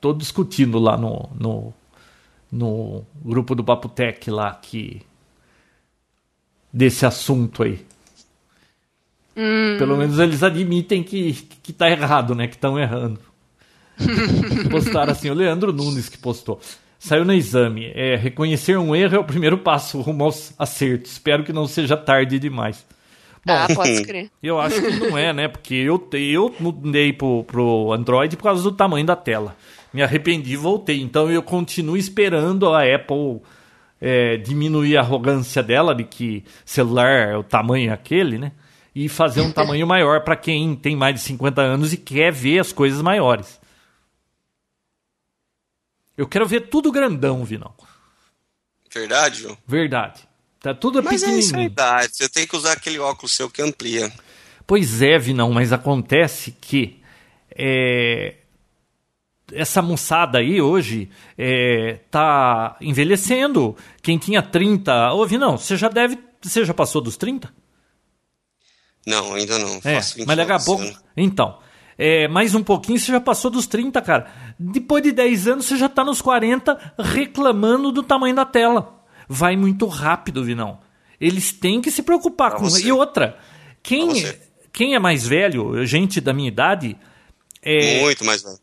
[0.00, 1.74] todo discutindo lá no, no,
[2.50, 5.02] no grupo do Papotec lá que
[6.72, 7.86] desse assunto aí.
[9.78, 12.48] Pelo menos eles admitem que, que tá errado, né?
[12.48, 13.20] Que estão errando.
[14.70, 16.60] Postaram assim, o Leandro Nunes que postou.
[16.98, 17.92] Saiu no exame.
[17.94, 21.12] É, reconhecer um erro é o primeiro passo rumo aos acertos.
[21.12, 22.84] Espero que não seja tarde demais.
[23.44, 24.30] Bom, ah, pode crer.
[24.42, 25.46] eu acho que não é, né?
[25.46, 29.56] Porque eu, eu mudei pro, pro Android por causa do tamanho da tela.
[29.92, 31.00] Me arrependi e voltei.
[31.00, 33.40] Então eu continuo esperando a Apple
[34.00, 38.52] é, diminuir a arrogância dela de que celular é o tamanho aquele, né?
[38.94, 42.58] E fazer um tamanho maior para quem tem mais de 50 anos e quer ver
[42.58, 43.60] as coisas maiores.
[46.16, 47.74] Eu quero ver tudo grandão, Vinão.
[48.92, 49.58] Verdade, João?
[49.66, 50.26] Verdade.
[50.60, 51.70] Tá tudo Mas é isso aí, pequenininho.
[51.74, 52.02] tá.
[52.02, 54.10] Você tem que usar aquele óculos seu que amplia.
[54.66, 57.00] Pois é, Vinão, mas acontece que
[57.54, 58.36] é,
[59.52, 63.76] essa moçada aí hoje é, tá envelhecendo.
[64.02, 65.12] Quem tinha 30.
[65.12, 66.18] Ô, Vinão, você já deve.
[66.42, 67.52] Você já passou dos 30?
[69.06, 69.76] Não, ainda não.
[69.84, 70.84] É, Faço 20 mas daqui a pouco.
[71.16, 71.58] Então.
[71.98, 74.30] É, mais um pouquinho você já passou dos 30, cara.
[74.58, 79.02] Depois de 10 anos você já tá nos 40 reclamando do tamanho da tela.
[79.28, 80.78] Vai muito rápido, Vinão.
[81.20, 82.64] Eles têm que se preocupar Pra com.
[82.68, 82.86] você.
[82.86, 83.38] E outra,
[83.82, 84.12] quem,
[84.72, 86.96] quem é mais velho, gente da minha idade,
[87.62, 88.58] é, Muito mais velho.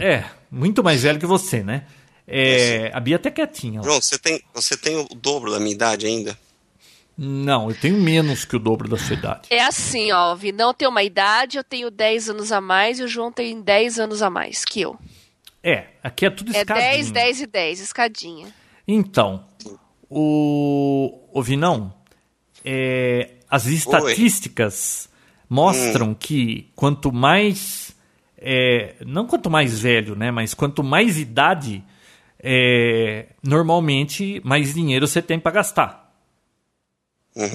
[0.00, 1.84] é muito mais velho que você, né?
[2.26, 3.80] É, a Bia até quietinha.
[3.80, 3.86] lá.
[3.86, 6.36] João, você tem, você tem o dobro da minha idade ainda?
[7.20, 9.48] Não, eu tenho menos que o dobro da sua idade.
[9.50, 13.02] É assim, ó, o Vinão tem uma idade, eu tenho 10 anos a mais e
[13.02, 14.96] o João tem 10 anos a mais que eu.
[15.60, 16.90] É, aqui é tudo É escadinha.
[16.92, 18.46] 10, 10 e 10, escadinha.
[18.86, 19.44] Então,
[20.08, 21.92] o, o Vinão,
[22.64, 25.08] é, as estatísticas
[25.50, 27.96] mostram que quanto mais,
[28.36, 31.82] é, não quanto mais velho, né, mas quanto mais idade,
[32.38, 36.07] é, normalmente mais dinheiro você tem para gastar.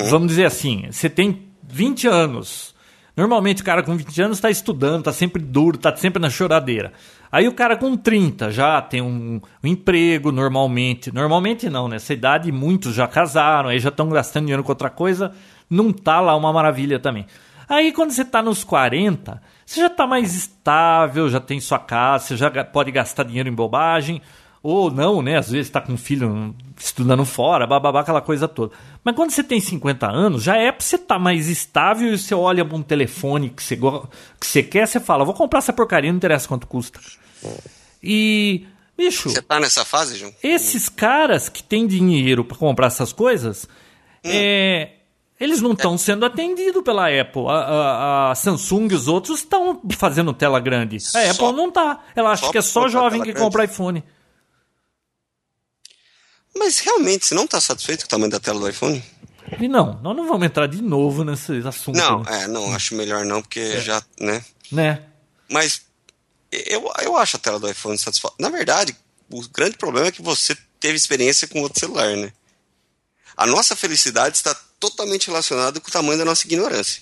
[0.10, 2.74] Vamos dizer assim, você tem 20 anos.
[3.16, 6.94] Normalmente o cara com 20 anos está estudando, está sempre duro, está sempre na choradeira.
[7.32, 11.14] Aí o cara com 30 já tem um, um emprego normalmente.
[11.14, 15.32] Normalmente não, nessa idade muitos já casaram, aí já estão gastando dinheiro com outra coisa,
[15.70, 17.26] não tá lá uma maravilha também.
[17.68, 22.26] Aí quando você tá nos 40, você já tá mais estável, já tem sua casa,
[22.26, 24.22] você já pode gastar dinheiro em bobagem.
[24.64, 25.38] Ou não, né?
[25.38, 28.74] Às vezes está com um filho estudando fora, bababá, aquela coisa toda.
[29.04, 32.18] Mas quando você tem 50 anos, já é pra você estar tá mais estável e
[32.18, 35.74] você olha pra um telefone que você, que você quer, você fala, vou comprar essa
[35.74, 36.98] porcaria, não interessa quanto custa.
[38.02, 38.66] E,
[38.98, 39.30] bicho...
[39.30, 40.34] Você tá nessa fase, João?
[40.42, 43.68] Esses caras que têm dinheiro para comprar essas coisas,
[44.24, 44.30] hum.
[44.32, 44.92] é,
[45.38, 45.98] eles não estão é.
[45.98, 47.48] sendo atendidos pela Apple.
[47.50, 50.96] A, a, a Samsung e os outros estão fazendo tela grande.
[50.96, 52.00] A só, Apple não tá.
[52.16, 53.42] Ela acha que é só jovem que grande.
[53.42, 54.02] compra iPhone.
[56.56, 59.04] Mas realmente, você não está satisfeito com o tamanho da tela do iPhone?
[59.60, 61.98] E não, nós não vamos entrar de novo nesse assunto.
[61.98, 62.44] Não, né?
[62.44, 63.82] é, não, acho melhor não, porque é.
[63.82, 64.44] já, né?
[64.72, 65.04] Né?
[65.50, 65.82] Mas
[66.52, 68.38] eu, eu acho a tela do iPhone satisfatória.
[68.40, 68.96] Na verdade,
[69.30, 72.32] o grande problema é que você teve experiência com outro celular, né?
[73.36, 77.02] A nossa felicidade está totalmente relacionada com o tamanho da nossa ignorância.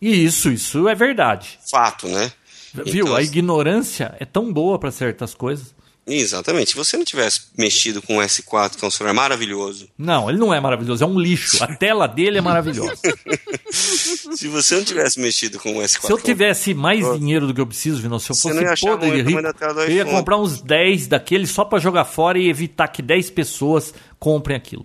[0.00, 1.58] Isso, isso é verdade.
[1.70, 2.32] Fato, né?
[2.74, 3.04] Viu?
[3.04, 5.74] Então, a ignorância é tão boa para certas coisas.
[6.06, 6.70] Exatamente.
[6.70, 9.88] Se você não tivesse mexido com o S4, que é um celular maravilhoso.
[9.96, 11.62] Não, ele não é maravilhoso, é um lixo.
[11.62, 13.00] A tela dele é maravilhosa.
[13.70, 16.06] se você não tivesse mexido com o S4.
[16.06, 19.40] Se eu tivesse mais dinheiro do que eu preciso, Vinão, se eu fosse podre rico,
[19.40, 23.94] eu ia comprar uns 10 daqueles só para jogar fora e evitar que 10 pessoas
[24.18, 24.84] comprem aquilo.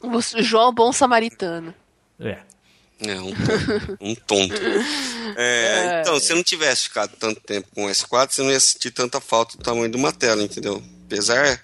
[0.00, 1.74] O João Bom Samaritano.
[2.20, 2.38] É.
[3.00, 4.54] É, um, um tonto.
[5.36, 6.00] É, é.
[6.00, 8.90] Então, se eu não tivesse ficado tanto tempo com o S4, você não ia sentir
[8.90, 10.82] tanta falta do tamanho de uma tela, entendeu?
[11.04, 11.60] Apesar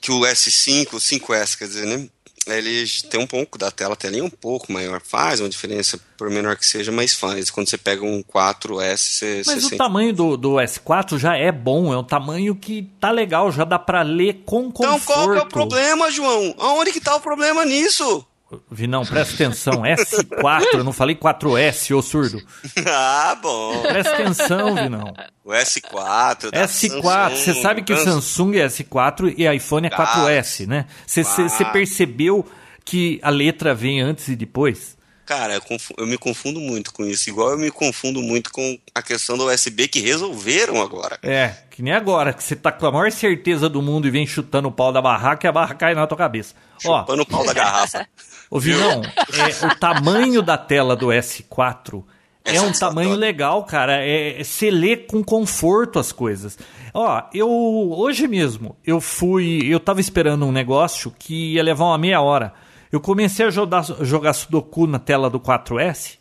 [0.00, 2.08] que o S5, o 5S, quer dizer, né?
[2.46, 5.98] Ele tem um pouco da tela, a telinha é um pouco maior, faz uma diferença,
[6.16, 7.50] por menor que seja, mas faz.
[7.50, 9.42] Quando você pega um 4S, você.
[9.44, 9.76] Mas você o sente...
[9.76, 13.80] tamanho do, do S4 já é bom, é um tamanho que tá legal, já dá
[13.80, 15.02] para ler com conforto.
[15.02, 16.54] Então qual que é o problema, João?
[16.58, 18.24] Aonde que tá o problema nisso?
[18.70, 19.82] Vinão, presta atenção.
[19.82, 22.40] S4, eu não falei 4S, ô surdo.
[22.86, 23.82] Ah, bom.
[23.82, 25.12] Presta atenção, Vinão.
[25.44, 26.50] O S4.
[26.52, 30.86] S4, você sabe que Samsung é S4 e iPhone é 4S, né?
[31.06, 32.46] Você percebeu
[32.84, 34.96] que a letra vem antes e depois?
[35.26, 35.62] Cara, eu,
[35.98, 37.28] eu, me confundo muito com isso.
[37.28, 41.18] Igual eu me confundo muito com a questão do USB que resolveram agora.
[41.20, 44.24] É, que nem agora, que você tá com a maior certeza do mundo e vem
[44.24, 46.54] chutando o pau da barraca e a barra cai na tua cabeça.
[46.78, 48.06] Chupando o pau da garrafa.
[48.50, 52.04] Ô, Vinão, é, o tamanho da tela do S4
[52.46, 54.04] é, é um tamanho legal, cara.
[54.04, 56.56] É, você lê com conforto as coisas.
[56.94, 61.98] Ó, eu hoje mesmo eu fui, eu tava esperando um negócio que ia levar uma
[61.98, 62.54] meia hora.
[62.90, 66.18] Eu comecei a jogar, jogar Sudoku na tela do 4S.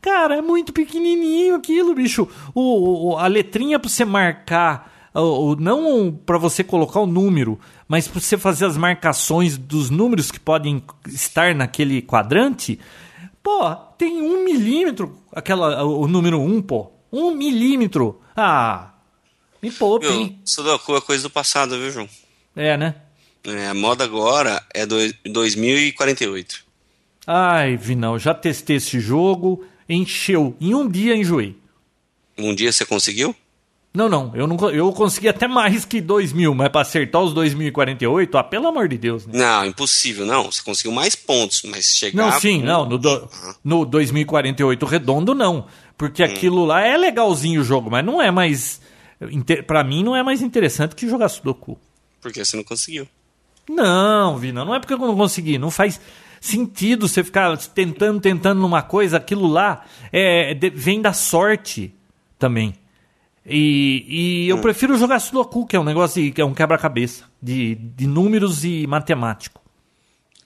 [0.00, 2.28] Cara, é muito pequenininho aquilo, bicho.
[2.54, 4.95] O, o a letrinha para você marcar
[5.58, 10.40] não para você colocar o número, mas para você fazer as marcações dos números que
[10.40, 12.78] podem estar naquele quadrante,
[13.42, 16.90] pô, tem um milímetro, aquela, o número um, pô.
[17.12, 18.20] Um milímetro.
[18.36, 18.90] Ah,
[19.62, 20.38] me poupe, hein?
[20.44, 22.08] Sudoku é coisa do passado, viu, João?
[22.54, 22.94] É, né?
[23.44, 26.64] É, a moda agora é do 2048.
[27.26, 30.56] Ai, Vinão, já testei esse jogo, encheu.
[30.60, 31.56] Em um dia enjoei.
[32.36, 33.34] Um dia você conseguiu?
[33.96, 37.32] Não, não, eu não eu consegui até mais que 2 mil, mas para acertar os
[37.32, 39.26] 2048, ah, pelo amor de Deus.
[39.26, 39.38] Né?
[39.38, 40.52] Não, impossível, não.
[40.52, 42.30] Você conseguiu mais pontos, mas chegar.
[42.30, 42.86] Não, sim, não.
[42.86, 43.30] No, do,
[43.64, 45.64] no 2048 redondo, não.
[45.96, 46.26] Porque hum.
[46.26, 48.82] aquilo lá é legalzinho o jogo, mas não é mais.
[49.66, 51.78] para mim, não é mais interessante que jogar Sudoku.
[52.20, 53.08] Porque você não conseguiu.
[53.66, 55.56] Não, Vina, não é porque eu não consegui.
[55.56, 55.98] Não faz
[56.38, 61.94] sentido você ficar tentando, tentando numa coisa, aquilo lá é, vem da sorte
[62.38, 62.74] também.
[63.48, 64.60] E, e eu hum.
[64.60, 68.64] prefiro jogar Sudoku, que é um negócio de, que é um quebra-cabeça de, de números
[68.64, 69.60] e matemático.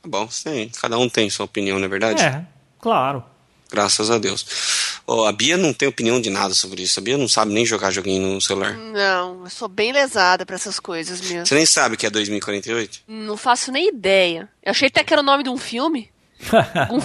[0.02, 0.70] Tá bom, sim.
[0.80, 2.22] Cada um tem sua opinião, não é verdade?
[2.22, 2.44] É,
[2.78, 3.24] claro.
[3.70, 5.00] Graças a Deus.
[5.06, 7.00] Oh, a Bia não tem opinião de nada sobre isso.
[7.00, 8.76] A Bia não sabe nem jogar joguinho no celular.
[8.76, 11.46] Não, eu sou bem lesada para essas coisas mesmo.
[11.46, 13.02] Você nem sabe que é 2048?
[13.08, 14.48] Não faço nem ideia.
[14.62, 16.10] Eu achei até que era o nome de um filme.
[16.88, 17.00] algum,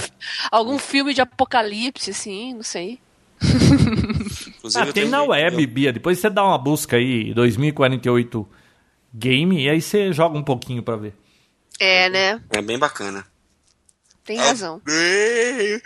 [0.51, 2.99] algum filme de apocalipse, assim, não sei.
[4.75, 5.93] ah, tem na web, Bia.
[5.93, 8.47] Depois você dá uma busca aí, 2048
[9.13, 11.13] game, e aí você joga um pouquinho pra ver.
[11.79, 12.41] É, né?
[12.49, 13.25] É bem bacana.
[14.23, 14.81] Tem razão.
[14.87, 15.81] É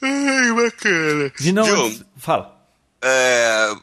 [0.00, 1.32] bem bacana.
[1.38, 2.66] De não, João, fala.
[3.02, 3.74] É,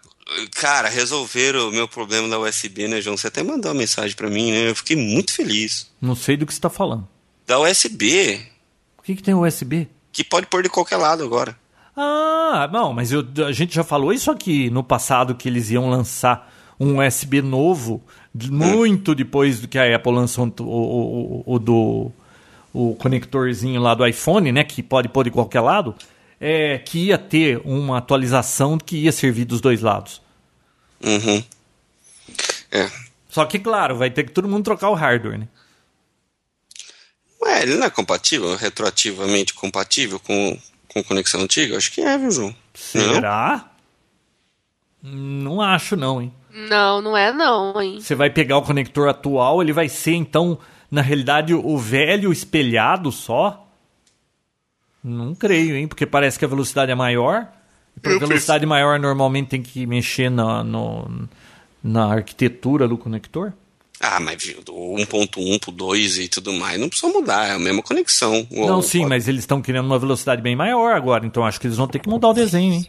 [0.51, 3.15] cara, resolveram o meu problema da USB, né, João?
[3.15, 4.69] Você até mandou uma mensagem pra mim, né?
[4.69, 5.91] Eu fiquei muito feliz.
[6.01, 7.07] Não sei do que você tá falando.
[7.45, 8.41] Da USB.
[8.97, 9.87] O que, que tem USB?
[10.11, 11.57] Que pode pôr de qualquer lado agora.
[11.95, 15.89] Ah, não, mas eu, a gente já falou isso aqui no passado que eles iam
[15.89, 18.01] lançar um USB novo
[18.33, 22.11] muito depois do que a Apple lançou o, o, o, do
[22.73, 25.93] o conectorzinho lá do iPhone, né, que pode pôr de qualquer lado,
[26.39, 30.21] é, que ia ter uma atualização que ia servir dos dois lados.
[31.03, 31.43] Uhum.
[32.71, 32.89] É.
[33.29, 35.47] Só que, claro, vai ter que todo mundo trocar o hardware, né?
[37.41, 40.57] Ué, ele não é compatível, retroativamente compatível com,
[40.93, 41.77] com conexão antiga?
[41.77, 42.49] Acho que é, viu, João?
[42.49, 42.55] Não?
[42.73, 43.69] Será?
[45.03, 46.33] Não acho, não, hein?
[46.69, 47.99] Não, não é não, hein?
[47.99, 50.57] Você vai pegar o conector atual, ele vai ser, então,
[50.89, 53.67] na realidade, o velho espelhado só?
[55.03, 55.87] Não creio, hein?
[55.87, 57.47] Porque parece que a velocidade é maior.
[57.97, 61.27] E para velocidade maior, normalmente tem que mexer na, no-
[61.83, 63.53] na arquitetura do conector.
[64.03, 67.59] Ah, mas viu, do 1.1 pro 2 e tudo mais, não precisa mudar, é a
[67.59, 68.47] mesma conexão.
[68.49, 71.59] Não, Ou- sim, pode- mas eles estão querendo uma velocidade bem maior agora, então acho
[71.59, 72.87] que eles vão ter que mudar o desenho, hein?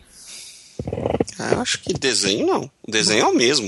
[1.38, 2.70] Ah, eu acho que desenho não.
[2.82, 3.66] O desenho é o mesmo.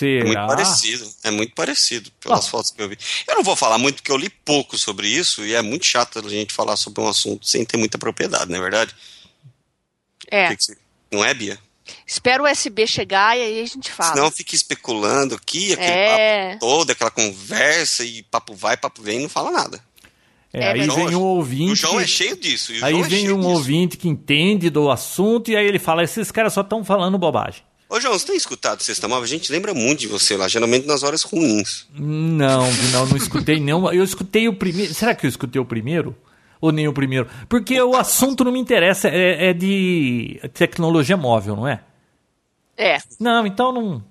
[0.00, 0.46] É muito Será?
[0.46, 1.10] parecido.
[1.24, 2.50] É muito parecido pelas Ah.
[2.50, 2.96] fotos que eu vi.
[3.28, 6.18] Eu não vou falar muito porque eu li pouco sobre isso e é muito chato
[6.18, 8.94] a gente falar sobre um assunto sem ter muita propriedade, não é verdade?
[10.30, 10.46] É.
[10.46, 10.76] O que que você-
[11.12, 11.58] Não é, Bia?
[12.06, 14.14] Espera o USB chegar e aí a gente fala.
[14.14, 16.48] Senão fica especulando aqui, aquele É.
[16.50, 19.80] papo todo, aquela conversa e papo vai, papo vem e não fala nada.
[20.52, 21.72] É, É aí vem um ouvinte.
[21.72, 22.72] O João é cheio disso.
[22.82, 23.48] Aí João é vem um disso.
[23.48, 27.62] ouvinte que entende do assunto e aí ele fala: esses caras só estão falando bobagem.
[27.88, 29.24] Ô, João, você tem escutado Sexta Móvel?
[29.24, 31.86] A gente lembra muito de você lá, geralmente nas horas ruins.
[31.92, 33.92] Não, não, não escutei não.
[33.92, 34.94] Eu escutei o primeiro.
[34.94, 36.16] Será que eu escutei o primeiro?
[36.62, 37.28] Ou nem o primeiro?
[37.48, 41.80] Porque o assunto não me interessa, é, é de tecnologia móvel, não é?
[42.78, 42.98] É.
[43.20, 44.02] Não, então não,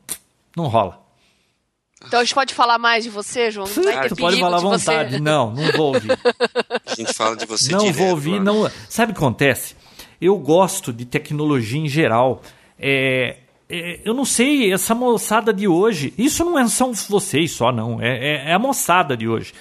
[0.56, 1.02] não rola.
[2.06, 3.68] Então a gente pode falar mais de você, João?
[3.76, 4.86] Não vai ter pode falar à de você.
[4.92, 5.22] vontade.
[5.22, 6.12] Não, não vou ouvir.
[6.86, 8.44] A gente fala de você não direto vou ouvir, lá.
[8.44, 8.72] não.
[8.90, 9.76] Sabe o que acontece?
[10.20, 12.42] Eu gosto de tecnologia em geral.
[12.78, 13.38] É,
[13.70, 16.14] é, eu não sei, essa moçada de hoje.
[16.18, 18.02] Isso não é- são vocês só, não.
[18.02, 19.54] É, é- é a moçada de hoje.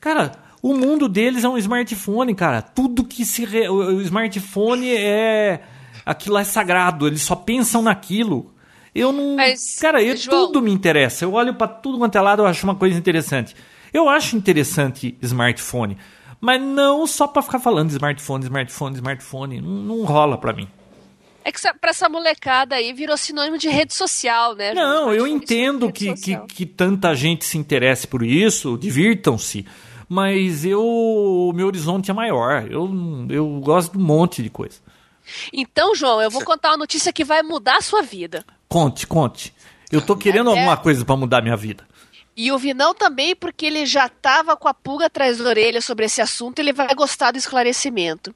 [0.00, 2.60] Cara, o mundo deles é um smartphone, cara.
[2.62, 3.44] Tudo que se.
[3.44, 5.60] re- O smartphone é.
[6.04, 7.06] Aquilo lá é sagrado.
[7.06, 8.52] Eles só pensam naquilo.
[8.94, 9.36] Eu não.
[9.36, 11.24] Mas, cara, eu, João- tudo me interessa.
[11.24, 13.54] Eu olho pra tudo quanto é lado, eu acho uma coisa interessante.
[13.92, 15.96] Eu acho interessante smartphone.
[16.40, 19.60] Mas não só pra ficar falando de smartphone, smartphone, smartphone.
[19.60, 20.68] Não, não rola pra mim.
[21.44, 24.74] É que pra essa molecada aí virou sinônimo de rede social, né?
[24.74, 29.64] Não, eu Smartphone, entendo que, que, que tanta gente se interesse por isso, divirtam-se.
[30.08, 30.82] Mas eu.
[30.82, 32.66] O meu horizonte é maior.
[32.70, 32.88] Eu,
[33.28, 34.76] eu gosto de um monte de coisa.
[35.52, 38.44] Então, João, eu vou contar uma notícia que vai mudar a sua vida.
[38.68, 39.52] Conte, conte.
[39.92, 41.86] Eu tô querendo Até- alguma coisa pra mudar minha vida.
[42.36, 46.04] E o Vinão também, porque ele já tava com a pulga atrás da orelha sobre
[46.06, 48.32] esse assunto, ele vai gostar do esclarecimento.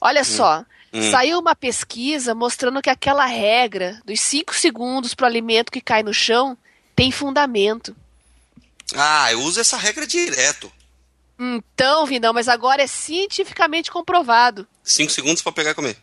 [0.00, 0.62] Olha só,
[1.10, 6.02] saiu uma pesquisa mostrando que aquela regra dos 5 segundos para o alimento que cai
[6.02, 6.56] no chão
[6.94, 7.96] tem fundamento.
[8.94, 10.70] Ah, eu uso essa regra direto.
[11.38, 14.66] Então, Vinão, mas agora é cientificamente comprovado.
[14.82, 15.96] Cinco segundos pra pegar e comer.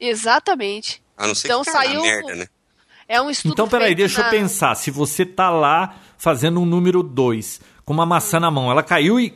[0.00, 1.00] Exatamente.
[1.16, 2.46] A não ser Então que saiu- merda, né?
[3.08, 4.74] É um estudo Então, peraí, deixa eu na- pensar.
[4.74, 9.20] Se você tá lá fazendo um número 2 com uma maçã na mão, ela caiu
[9.20, 9.34] e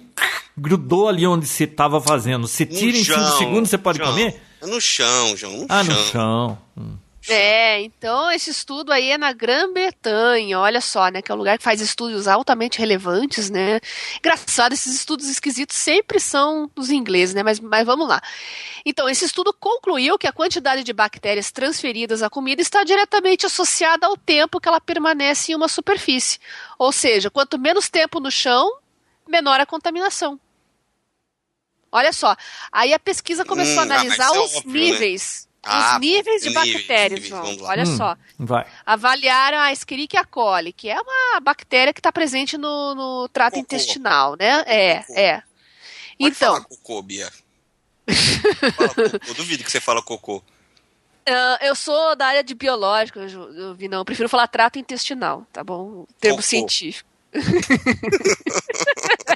[0.56, 2.48] grudou ali onde você tava fazendo.
[2.48, 4.06] Você tira em 5 chão, segundos, você pode chão.
[4.09, 4.40] comer?
[4.62, 5.52] É no chão, João.
[5.59, 5.94] No Ah, chão.
[5.94, 6.59] no chão.
[6.76, 6.96] Hum.
[7.28, 11.58] É, então esse estudo aí é na Grã-Bretanha, olha só, né, que é um lugar
[11.58, 13.80] que faz estudos altamente relevantes, né?
[14.18, 17.42] Engraçado, esses estudos esquisitos sempre são dos ingleses, né?
[17.42, 18.20] Mas, mas vamos lá.
[18.84, 24.06] Então, esse estudo concluiu que a quantidade de bactérias transferidas à comida está diretamente associada
[24.06, 26.38] ao tempo que ela permanece em uma superfície.
[26.78, 28.78] Ou seja, quanto menos tempo no chão,
[29.26, 30.38] menor a contaminação.
[31.90, 32.36] Olha só,
[32.70, 35.45] aí a pesquisa começou Hum, a ah, analisar é os óbvio, né?
[35.66, 37.42] Ah, os níveis de níveis, bactérias, níveis, João.
[37.42, 37.62] vamos.
[37.62, 38.66] Olha Hum, só, Vai.
[38.85, 43.62] avaliaram a Escherichia coli, que é uma bactéria que está presente no, no trato Cocô.
[43.62, 44.62] intestinal, né?
[44.66, 45.12] É, Cocô.
[45.18, 45.42] é.
[46.18, 47.31] Pode Então, falar cocô, Bia.
[48.76, 49.35] Cocô.
[49.35, 50.42] Duvido que você fala cocô.
[51.29, 54.79] ah, eu sou da área de biológica, eu, eu vi não, eu prefiro falar trato
[54.79, 56.07] intestinal, tá bom?
[56.20, 56.48] Termo Cocô.
[56.48, 57.09] científico.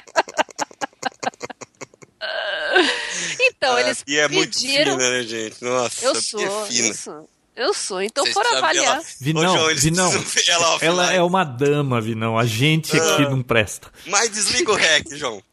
[3.79, 4.91] então, eles e é muito pediram.
[4.97, 5.63] fina, né, gente?
[5.63, 6.87] Nossa, eu Bia sou, é fina.
[6.87, 7.29] eu sou.
[7.53, 8.01] Eu sou.
[8.01, 8.95] Então Vocês foram avaliar.
[8.95, 10.25] ela- Vinão, Ô, João, eles Vinão.
[10.47, 10.77] ela.
[10.81, 12.37] Ela é uma dama, Vinão.
[12.37, 13.89] A gente aqui não presta.
[14.07, 15.43] Mas desliga o rec, João.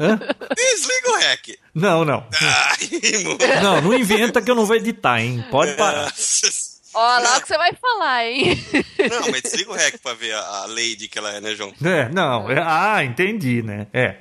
[0.00, 0.18] Hã?
[0.56, 1.58] Desliga o rec.
[1.74, 2.26] Não, não.
[2.40, 3.60] Ai.
[3.62, 5.44] Não, não inventa que eu não vou editar, hein?
[5.50, 6.02] Pode parar.
[6.04, 6.68] Nossa.
[6.94, 7.36] Ó, lá Não.
[7.36, 8.64] o que você vai falar, hein?
[9.10, 11.72] Não, mas desliga o rec pra ver a, a lady que ela é, né, João?
[11.84, 12.50] É, não.
[12.50, 13.86] é- ah, entendi, né?
[13.92, 14.16] É.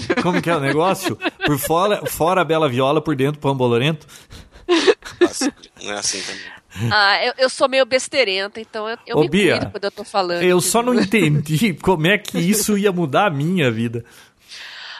[0.22, 1.16] Como que é o negócio?
[1.44, 4.06] Por fora, fora a bela viola, por dentro pão bolorento.
[5.20, 6.92] Nossa, não é assim também.
[6.92, 10.04] Ah, eu, eu sou meio besteirenta, então eu, eu Ô, me Bia, quando eu tô
[10.04, 10.42] falando.
[10.42, 14.04] Eu só não entendi como é que isso ia mudar a minha vida.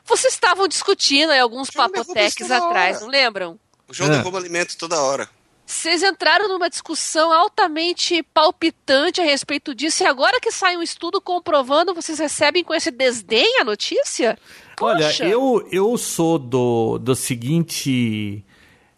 [0.04, 3.58] Vocês estavam discutindo aí alguns papoteques atrás, não lembram?
[3.86, 4.16] O João É.
[4.16, 5.28] derruba alimento toda hora.
[5.68, 11.20] Vocês entraram numa discussão altamente palpitante a respeito disso, e agora que sai um estudo
[11.20, 14.38] comprovando, vocês recebem com esse desdém a notícia?
[14.80, 15.26] Olha, Poxa.
[15.26, 18.42] eu, eu sou do, do seguinte.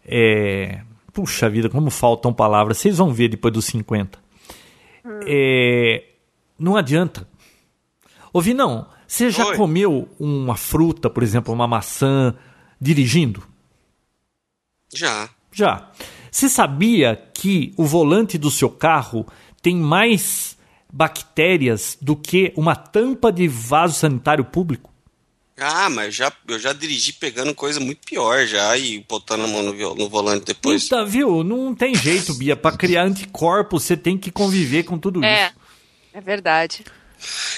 [0.07, 2.79] É, puxa vida, como faltam palavras.
[2.79, 4.17] Vocês vão ver depois dos 50.
[5.27, 6.05] É,
[6.57, 7.27] não adianta.
[8.33, 8.87] Ouvi, não.
[9.09, 9.57] Você já Oi.
[9.57, 12.33] comeu uma fruta, por exemplo, uma maçã,
[12.81, 13.43] dirigindo?
[14.95, 15.29] Já.
[15.51, 15.91] Já.
[16.31, 19.27] Você sabia que o volante do seu carro
[19.63, 20.57] tem mais
[20.93, 24.91] bactérias do que uma tampa de vaso sanitário público?
[25.59, 29.63] Ah, mas já, eu já dirigi pegando coisa muito pior já e botando a mão
[29.63, 30.87] no, no volante depois.
[30.87, 31.45] Então, viu?
[31.45, 32.57] Não tem jeito, Bia.
[32.57, 35.55] Para criar anticorpos, você tem que conviver com tudo É, isso.
[36.15, 36.83] é verdade.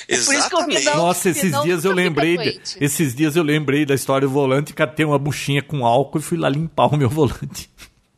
[0.08, 0.84] É por isso que eu vi Exatamente.
[0.86, 4.72] não- Nossa, esses dias eu lembrei, de- esses dias eu lembrei da história do volante,
[4.74, 7.70] catei uma buchinha com álcool e fui lá limpar o meu volante.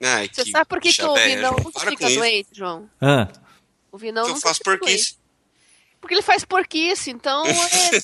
[0.05, 2.19] Ai, Você que sabe por que, que o Vinão para fica isso.
[2.19, 2.89] doente, João?
[3.01, 3.29] Ah,
[3.91, 5.01] O Vinão Que eu nunca faço fica por doente.
[5.01, 5.25] isso.
[6.01, 7.51] Porque ele faz porquice, então é,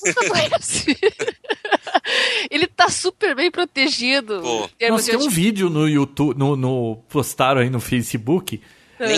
[0.06, 0.96] nunca doente.
[2.50, 4.40] ele tá super bem protegido.
[4.42, 4.66] Pô.
[4.68, 8.60] de tem um vídeo no YouTube, no, no postaram aí no Facebook,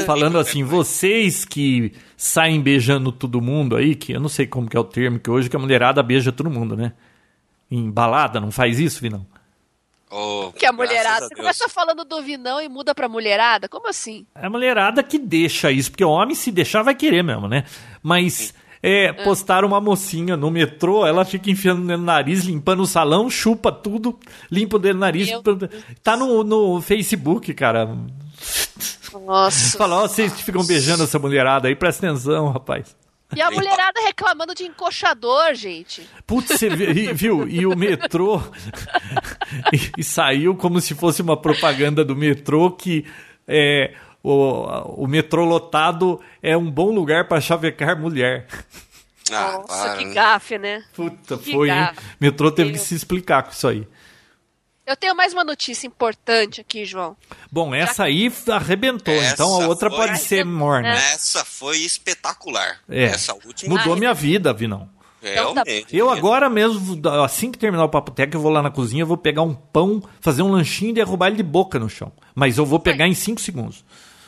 [0.05, 4.76] falando assim, vocês que saem beijando todo mundo aí, que eu não sei como que
[4.76, 6.93] é o termo, que hoje que a mulherada beija todo mundo, né?
[7.70, 9.26] Em balada, não faz isso, Vinão?
[10.14, 11.24] Oh, Que a mulherada.
[11.24, 13.66] a Você começa falando do Vinão e muda pra mulherada?
[13.66, 14.26] Como assim?
[14.34, 17.64] É a mulherada que deixa isso, porque o homem se deixar vai querer mesmo, né?
[18.02, 18.52] Mas
[18.82, 23.72] é, postaram uma mocinha no metrô, ela fica enfiando no nariz, limpando o salão, chupa
[23.72, 24.18] tudo,
[24.50, 25.28] limpa o dedo no nariz.
[25.28, 25.42] Meu
[26.02, 27.96] Tá no, no Facebook, cara.
[29.24, 29.78] Nossa.
[29.78, 32.94] Fala, ó, vocês que ficam beijando essa mulherada aí, presta atenção, rapaz.
[33.35, 36.07] E a mulherada reclamando de encoxador, gente.
[36.26, 37.49] Putz, você vi- viu?
[37.49, 38.41] E o metrô.
[39.72, 43.05] e, e saiu como se fosse uma propaganda do metrô que
[43.49, 48.47] é, o, o metrô lotado é um bom lugar para chavecar mulher.
[49.30, 50.14] Ah, Nossa, para, que né?
[50.14, 50.85] gafe, né?
[50.95, 51.74] Puta, Que foi, hein?
[51.74, 52.01] gafe.
[52.20, 52.78] metrô teve Meu.
[52.78, 53.87] que se explicar com isso aí.
[54.85, 57.16] Eu tenho mais uma notícia importante aqui, João.
[57.51, 60.89] Bom, essa aí arrebentou, Essa então a outra foi- pode ser morna.
[60.93, 62.80] Essa foi espetacular.
[62.89, 63.05] É.
[63.05, 64.89] Essa última Mudou Ah, minha vida, Vinão.
[65.22, 65.97] Então tá realmente.
[65.97, 69.16] Eu agora mesmo, assim que terminar o Papo Tech, eu vou lá na cozinha, vou
[69.16, 72.11] pegar um pão, fazer um lanchinho e derrubar ele de boca no chão.
[72.35, 73.85] Mas eu vou pegar em 5 segundos.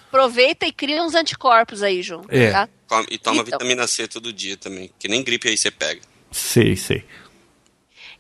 [0.07, 2.23] Aproveita e cria uns anticorpos aí, João.
[2.29, 2.53] É.
[2.53, 2.69] Tá?
[3.11, 3.45] E toma Então.
[3.59, 4.89] vitamina C todo dia também.
[4.97, 6.01] Que nem gripe aí você pega.
[6.31, 7.05] Sei, sei.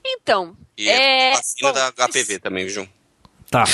[0.04, 0.56] Então.
[0.76, 1.32] E é...
[1.32, 2.88] a vacina bom, da HPV também, viu, João?
[3.50, 3.64] Tá.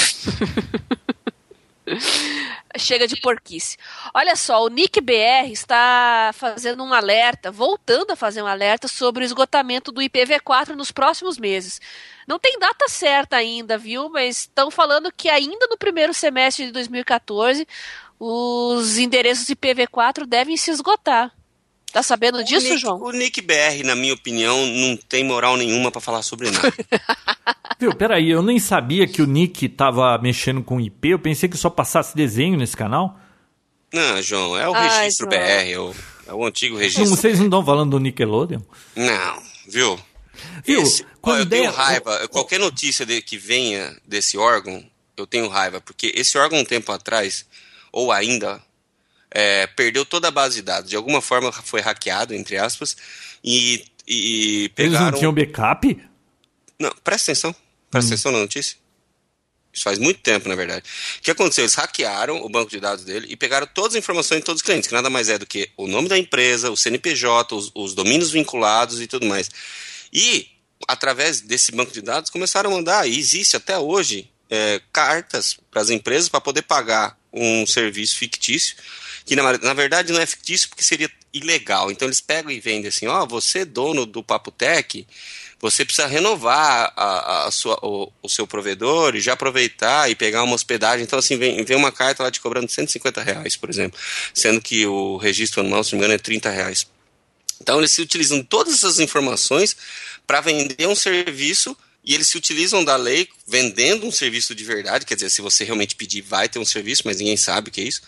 [2.78, 3.76] Chega de porquice.
[4.14, 9.24] Olha só, o Nick BR está fazendo um alerta, voltando a fazer um alerta sobre
[9.24, 11.80] o esgotamento do IPv4 nos próximos meses.
[12.28, 14.08] Não tem data certa ainda, viu?
[14.08, 17.66] Mas estão falando que ainda no primeiro semestre de 2014
[18.18, 21.32] os endereços IPv4 devem se esgotar.
[21.92, 23.00] Tá sabendo disso, o Nick, João?
[23.02, 26.72] O Nick BR, na minha opinião, não tem moral nenhuma pra falar sobre nada.
[27.80, 31.56] Viu, peraí, eu nem sabia que o Nick tava mexendo com IP, eu pensei que
[31.56, 33.18] só passasse desenho nesse canal.
[33.92, 35.42] não, João, é o Ai, registro João.
[35.42, 35.94] BR, é o,
[36.28, 37.06] é o antigo Não, registro.
[37.06, 38.60] vocês não estão falando do Nickelodeon?
[38.94, 39.98] Não, viu?
[40.64, 42.28] Viu, Esse, ó, quando eu tenho raiva.
[42.28, 44.84] Qualquer notícia de- que venha desse órgão,
[45.16, 45.80] eu tenho raiva.
[45.80, 47.46] Porque esse órgão, um tempo atrás,
[47.92, 48.60] ou ainda,
[49.30, 50.90] é, perdeu toda a base de dados.
[50.90, 52.96] De alguma forma foi hackeado, entre aspas,
[53.42, 55.10] e, e Eles pegaram...
[55.10, 56.02] não tinham backup?
[56.78, 57.54] Não, presta atenção.
[57.90, 58.76] Presta atenção na notícia.
[59.72, 60.84] Isso faz muito tempo, na verdade.
[61.18, 61.62] O que aconteceu?
[61.62, 64.66] Eles hackearam o banco de dados dele e pegaram todas as informações de todos os
[64.66, 67.94] clientes, que nada mais é do que o nome da empresa, o CNPJ, os, os
[67.94, 69.48] domínios vinculados e tudo mais.
[70.12, 70.48] E,
[70.88, 75.80] através desse banco de dados, começaram a mandar, e existe até hoje, é, cartas para
[75.80, 78.76] as empresas para poder pagar um serviço fictício,
[79.24, 81.90] que na, na verdade não é fictício porque seria ilegal.
[81.90, 85.06] Então eles pegam e vendem assim, ó, você dono do Papotec,
[85.60, 90.42] você precisa renovar a, a sua, o, o seu provedor e já aproveitar e pegar
[90.42, 91.04] uma hospedagem.
[91.04, 94.00] Então, assim, vem, vem uma carta lá te cobrando 150 reais, por exemplo,
[94.32, 96.86] sendo que o registro anual, se não me engano, é 30 reais.
[97.60, 99.76] Então, eles se utilizam todas essas informações
[100.26, 105.04] para vender um serviço e eles se utilizam da lei vendendo um serviço de verdade,
[105.04, 107.82] quer dizer, se você realmente pedir, vai ter um serviço, mas ninguém sabe o que
[107.82, 108.00] é isso,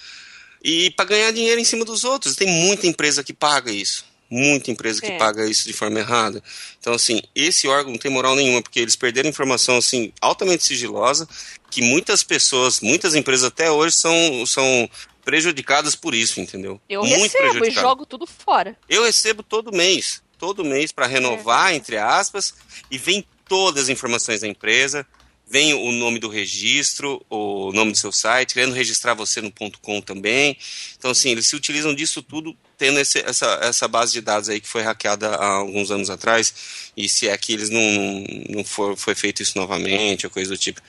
[0.63, 2.37] e para ganhar dinheiro em cima dos outros.
[2.37, 4.05] Tem muita empresa que paga isso.
[4.31, 5.19] Muita empresa que É.
[5.19, 6.43] paga isso de forma errada.
[6.81, 11.29] Então, assim, esse órgão não tem moral nenhuma, porque eles perderam informação, assim, altamente sigilosa,
[11.71, 14.89] que muitas pessoas, muitas empresas até hoje são, são
[15.23, 16.81] prejudicadas por isso, entendeu?
[16.89, 18.75] Eu Muito recebo e jogo tudo fora.
[18.89, 22.55] Eu recebo todo mês, todo mês para renovar, entre aspas,
[22.91, 25.07] e vem todas as informações da empresa.
[25.53, 30.01] Vem o nome do registro, o nome do seu site, querendo registrar você no .com
[30.01, 30.57] também.
[30.97, 34.63] Então, assim, eles se utilizam disso tudo tendo esse, essa, essa base de dados aí
[34.63, 38.97] que foi hackeada há alguns anos atrás, e se é que eles não, não for,
[38.97, 40.81] foi feito isso novamente, ou coisa do tipo.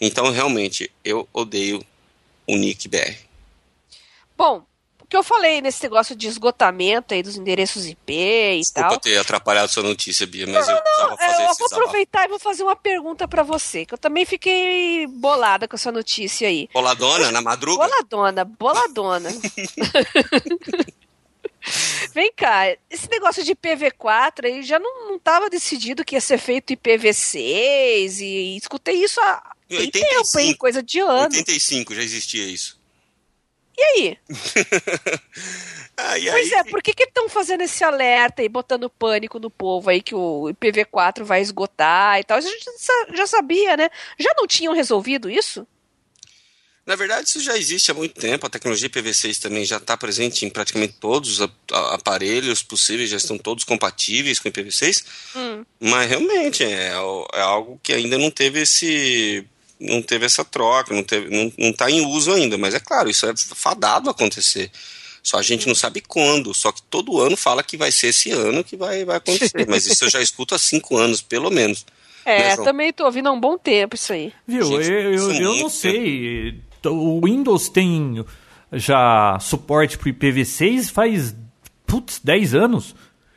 [0.00, 1.84] Então, realmente, eu odeio
[2.46, 3.16] o Nick BR.
[4.34, 4.66] Bom,
[5.08, 9.00] que eu falei nesse negócio de esgotamento aí dos endereços IP e Desculpa tal.
[9.00, 11.74] ter atrapalhado sua notícia, Bia, mas eu precisava É, fazer eu esse vou desabafo.
[11.74, 15.92] aproveitar e vou fazer uma pergunta pra você, que eu também fiquei bolada com essa
[15.92, 16.68] notícia aí.
[16.72, 17.86] Boladona, na madruga?
[17.86, 19.30] Boladona, boladona.
[22.14, 26.38] Vem cá, esse negócio de IPv4 aí já não, não tava decidido que ia ser
[26.38, 30.50] feito IPv6 e, escutei isso há Em tem tempo, hein?
[30.54, 30.58] 85.
[30.58, 31.34] Coisa de ano.
[31.34, 32.75] 85 já existia isso.
[33.78, 34.18] E aí?
[35.98, 39.50] Ah, e Pois aí, é, por que estão fazendo esse alerta e botando pânico no
[39.50, 42.36] povo aí que o IPv4 vai esgotar e tal?
[42.36, 42.66] A gente
[43.14, 43.88] já sabia, né?
[44.18, 45.66] Já não tinham resolvido isso?
[46.86, 48.46] Na verdade, isso já existe há muito tempo.
[48.46, 53.36] A tecnologia IPv6 também já está presente em praticamente todos os aparelhos possíveis, já estão
[53.36, 55.04] todos compatíveis com IPv6.
[55.34, 55.64] Hum.
[55.80, 56.92] Mas realmente é,
[57.32, 59.44] é algo que ainda não teve esse.
[59.80, 62.56] Não teve essa troca, não está não, não tá em uso ainda.
[62.58, 64.70] Mas é claro, isso é fadado a acontecer.
[65.22, 66.54] Só a gente não sabe quando.
[66.54, 69.66] Só que todo ano fala que vai ser esse ano que vai, vai acontecer.
[69.68, 71.84] Mas isso eu já escuto há cinco anos, pelo menos.
[72.24, 74.32] É, Né, também tô ouvindo há um bom tempo isso aí.
[74.46, 74.66] Viu?
[74.66, 76.60] Gente, eu eu, é eu muito não sei.
[76.84, 78.24] O Windows tem
[78.72, 81.34] já suporte para IPv6 faz
[81.86, 82.94] putz, 10 anos.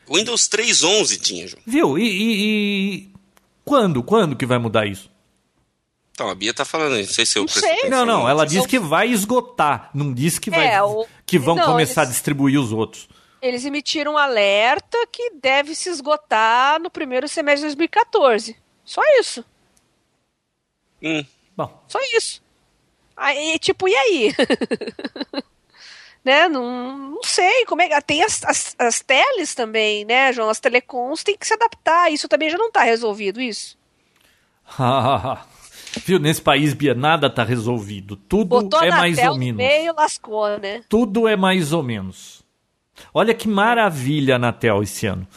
[0.08, 1.62] O Windows 3.11 tinha, João.
[1.66, 1.98] Viu?
[2.00, 3.10] E, e- e
[3.64, 4.02] quando?
[4.04, 5.10] Quando que vai mudar isso?
[6.20, 7.89] Então, a Bia tá falando, não sei se eu Não sei.
[7.89, 11.55] Não, não, ela diz que vai esgotar, não diz que vai É, o- que vão
[11.55, 13.07] não, começar a eles- distribuir os outros.
[13.41, 18.57] Eles emitiram um alerta que deve se esgotar no primeiro semestre de 2014.
[18.84, 19.45] Só isso.
[21.01, 21.24] Hum,
[21.55, 22.43] Bom, Só isso.
[23.15, 24.34] Aí, tipo, e aí?
[26.22, 26.49] né?
[26.49, 28.01] Não, não sei como é que.
[28.01, 30.49] Tem as, as, as teles também, né, João?
[30.49, 32.11] As telecoms têm que se adaptar.
[32.11, 33.78] Isso também já não está resolvido, isso.
[36.06, 36.20] viu?
[36.20, 38.16] Nesse país, Bia, nada tá resolvido.
[38.16, 39.58] Tudo Botou é mais ou no menos.
[39.58, 40.82] meio, lascou, né?
[40.90, 42.44] Tudo é mais ou menos.
[43.14, 45.28] Olha que maravilha a Anatel esse ano.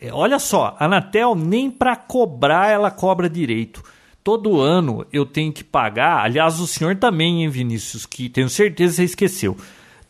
[0.00, 3.82] É, Olha só, a Anatel nem para cobrar ela cobra direito.
[4.22, 6.24] Todo ano eu tenho que pagar.
[6.24, 9.56] Aliás, o senhor também, hein, Vinícius, que tenho certeza que você esqueceu.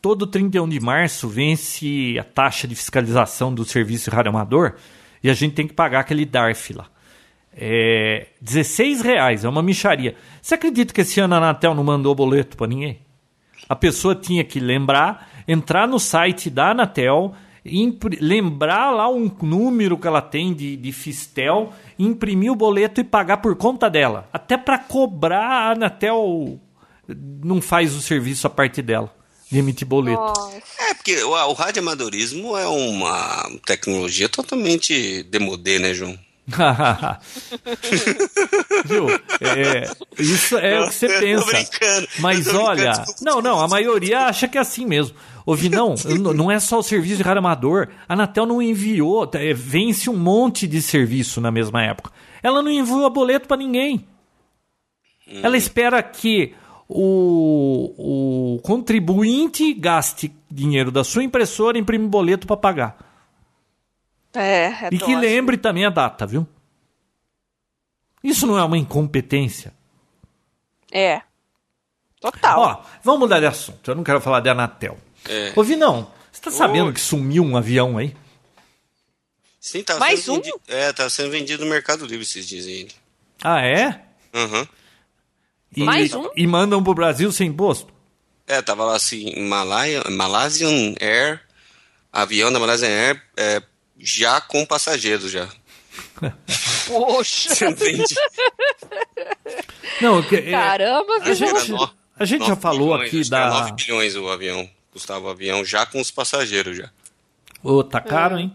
[0.00, 4.74] Todo 31 de março vence a taxa de fiscalização do serviço de rádio amador
[5.22, 6.86] e a gente tem que pagar aquele DARF lá.
[7.56, 10.16] É 16 reais, é uma micharia.
[10.42, 12.98] Você acredita que esse ano a Anatel não mandou boleto para ninguém?
[13.68, 17.34] A pessoa tinha que lembrar, entrar no site da Anatel,
[18.20, 23.38] lembrar lá um número que ela tem de, de Fistel, imprimir o boleto e pagar
[23.38, 24.28] por conta dela.
[24.32, 26.60] Até para cobrar, a Anatel
[27.42, 29.14] não faz o serviço a parte dela,
[29.50, 30.20] de emitir boleto.
[30.20, 30.56] Nossa.
[30.78, 36.18] É, porque o, o radioamadorismo é uma tecnologia totalmente demodê, né, João?
[38.84, 39.08] Viu?
[39.40, 42.06] É, isso é o que você pensa.
[42.20, 42.92] Mas olha,
[43.22, 45.16] não, não, a maioria acha que é assim mesmo.
[45.46, 45.94] Ouvi, não,
[46.34, 47.88] não é só o serviço de rádio amador.
[48.08, 52.10] A Anatel não enviou, é, vence um monte de serviço na mesma época.
[52.42, 54.06] Ela não enviou boleto pra ninguém.
[55.42, 56.54] Ela espera que
[56.88, 63.03] o, o contribuinte gaste dinheiro da sua impressora e imprime boleto pra pagar.
[64.34, 66.46] É, é E que lembre também a data, viu?
[68.22, 69.72] Isso não é uma incompetência?
[70.90, 71.22] É.
[72.20, 72.58] Total.
[72.60, 73.90] Ó, vamos mudar de assunto.
[73.90, 74.98] Eu não quero falar de Anatel.
[75.28, 75.52] É.
[75.54, 78.16] Ô, Vinão, você tá sabendo que sumiu um avião aí?
[79.60, 80.42] Sim, tava Mais sendo um?
[80.42, 82.88] vendi- É, tava sendo vendido no Mercado Livre dias aí.
[83.42, 84.02] Ah, é?
[84.32, 84.66] Aham.
[85.76, 86.28] E, Mais um?
[86.36, 87.92] E mandam pro Brasil sem imposto?
[88.46, 91.40] É, tava lá assim, Malaya, Malaysian Air,
[92.12, 93.62] avião da Malaysian Air, é,
[94.04, 95.48] já com passageiros já.
[96.86, 97.70] Poxa.
[97.74, 98.20] Vendido.
[100.00, 103.60] Não, que- é, Caramba, a gente, no- a gente já falou bilhões, aqui era da...
[103.60, 106.90] 9 bilhões o avião, custava o avião já com os passageiros já.
[107.62, 108.52] Ô, tá caro, hein?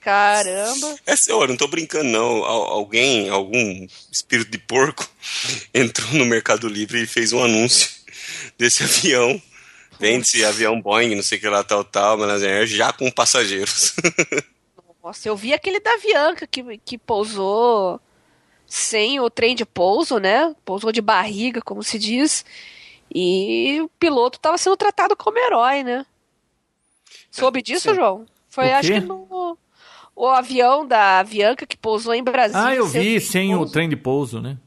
[0.00, 0.96] Caramba.
[1.06, 2.44] É sério, eu não tô brincando não.
[2.44, 5.08] Al- Alguém, algum espírito de porco
[5.74, 7.88] entrou no Mercado Livre e fez um anúncio
[8.58, 9.40] desse avião.
[10.04, 13.96] Vende-se avião Boeing, não sei o que lá, tal, tal, Malaysian Air, já com passageiros.
[15.02, 17.98] Nossa, eu vi aquele da Avianca que, que pousou
[18.66, 20.54] sem o trem de pouso, né?
[20.62, 22.44] Pousou de barriga, como se diz.
[23.14, 26.04] E o piloto estava sendo tratado como herói, né?
[27.30, 27.94] Soube disso, sim.
[27.94, 28.26] João?
[28.50, 29.58] Foi, O acho que no.
[30.14, 32.62] O avião da Avianca que pousou em Brasília.
[32.62, 33.72] Ah, eu vi, sem o pouso.
[33.72, 34.58] trem de pouso, né?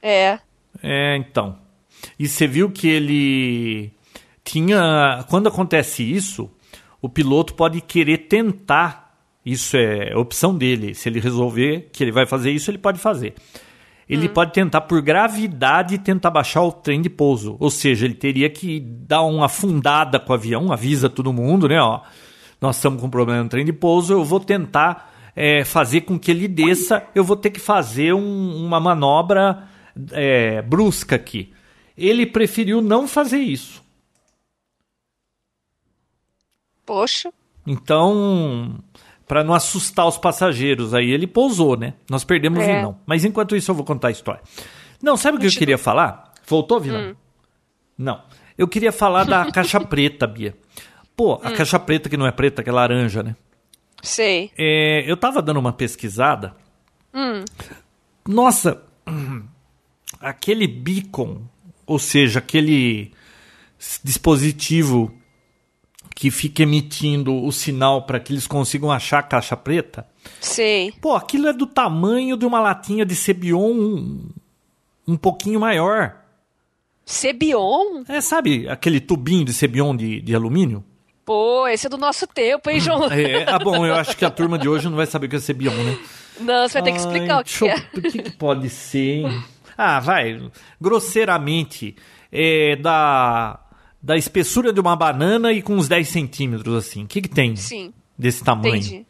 [0.00, 0.38] É.
[0.80, 1.58] É, então.
[2.16, 3.92] E você viu que ele
[4.52, 5.24] tinha.
[5.28, 6.50] Quando acontece isso,
[7.02, 9.14] o piloto pode querer tentar.
[9.44, 10.94] Isso é opção dele.
[10.94, 13.34] Se ele resolver que ele vai fazer isso, ele pode fazer.
[14.08, 17.56] Ele pode tentar, por gravidade, tentar baixar o trem de pouso.
[17.60, 21.78] Ou seja, ele teria que dar uma afundada com o avião, avisa todo mundo, né?
[21.78, 22.00] Ó,
[22.58, 26.18] nós estamos com um problema no trem de pouso, eu vou tentar é, fazer com
[26.18, 29.64] que ele desça, eu vou ter que fazer um- uma manobra
[30.12, 31.52] é, brusca aqui.
[31.96, 33.82] Ele preferiu não fazer isso.
[36.88, 37.30] Poxa.
[37.66, 38.78] Então,
[39.26, 41.92] para não assustar os passageiros, aí ele pousou, né?
[42.08, 42.62] Nós perdemos É.
[42.62, 43.00] o Vinão.
[43.04, 44.40] Mas enquanto isso, eu vou contar a história.
[45.02, 46.32] Não, sabe o que eu queria falar?
[46.46, 47.14] Voltou, Vinão?
[47.98, 48.22] Não.
[48.56, 50.56] Eu queria falar da caixa preta, Bia.
[51.14, 53.36] Pô, a caixa preta que não é preta, que é laranja, né?
[54.02, 54.50] Sei.
[54.56, 56.56] É, eu tava dando uma pesquisada.
[57.12, 57.44] Hum.
[58.26, 58.82] Nossa,
[60.22, 61.42] aquele beacon,
[61.84, 63.12] ou seja, aquele
[64.02, 65.12] dispositivo
[66.18, 70.04] que fica emitindo o sinal para que eles consigam achar a caixa preta.
[70.40, 70.90] Sei.
[71.00, 74.28] Pô, aquilo é do tamanho de uma latinha de Cebion um,
[75.06, 76.16] um pouquinho maior.
[77.06, 78.02] Cebion?
[78.08, 80.84] É, sabe aquele tubinho de Cebion de, de alumínio?
[81.24, 83.04] Pô, esse é do nosso tempo, hein, João?
[83.12, 85.36] É, ah, bom, eu acho que a turma de hoje não vai saber o que
[85.36, 85.98] é Cebion, né?
[86.40, 87.76] Não, você vai ter que explicar Ai, o que, eu- é.
[87.94, 89.44] O que, que pode ser, hein?
[89.76, 90.50] Ah, vai.
[90.80, 91.94] Grosseiramente,
[92.32, 93.60] é da,
[94.08, 97.04] da espessura de uma banana e com uns 10 centímetros, assim.
[97.04, 98.76] O que, que tem Sim, desse tamanho?
[98.76, 99.06] entendi.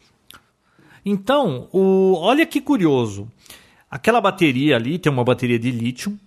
[1.07, 3.30] Então, o, olha que curioso.
[3.88, 6.18] Aquela bateria ali tem uma bateria de lítio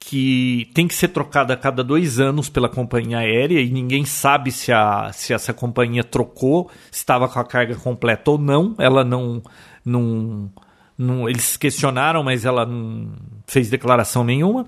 [0.00, 4.50] que tem que ser trocada a cada dois anos pela companhia aérea e ninguém sabe
[4.50, 8.74] se, a, se essa companhia trocou, se estava com a carga completa ou não.
[8.78, 9.40] Ela não,
[9.84, 10.50] não,
[10.98, 11.28] não.
[11.28, 13.12] Eles questionaram, mas ela não
[13.46, 14.66] fez declaração nenhuma.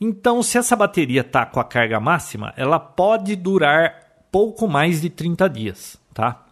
[0.00, 5.08] Então, se essa bateria está com a carga máxima, ela pode durar pouco mais de
[5.08, 6.44] 30 dias, tá?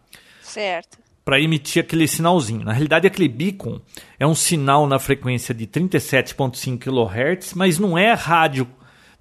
[0.42, 0.98] Certo.
[1.24, 2.64] para emitir aquele sinalzinho.
[2.64, 3.80] Na realidade, aquele beacon
[4.20, 8.68] é um sinal na frequência de 37.5 kHz, mas não é rádio,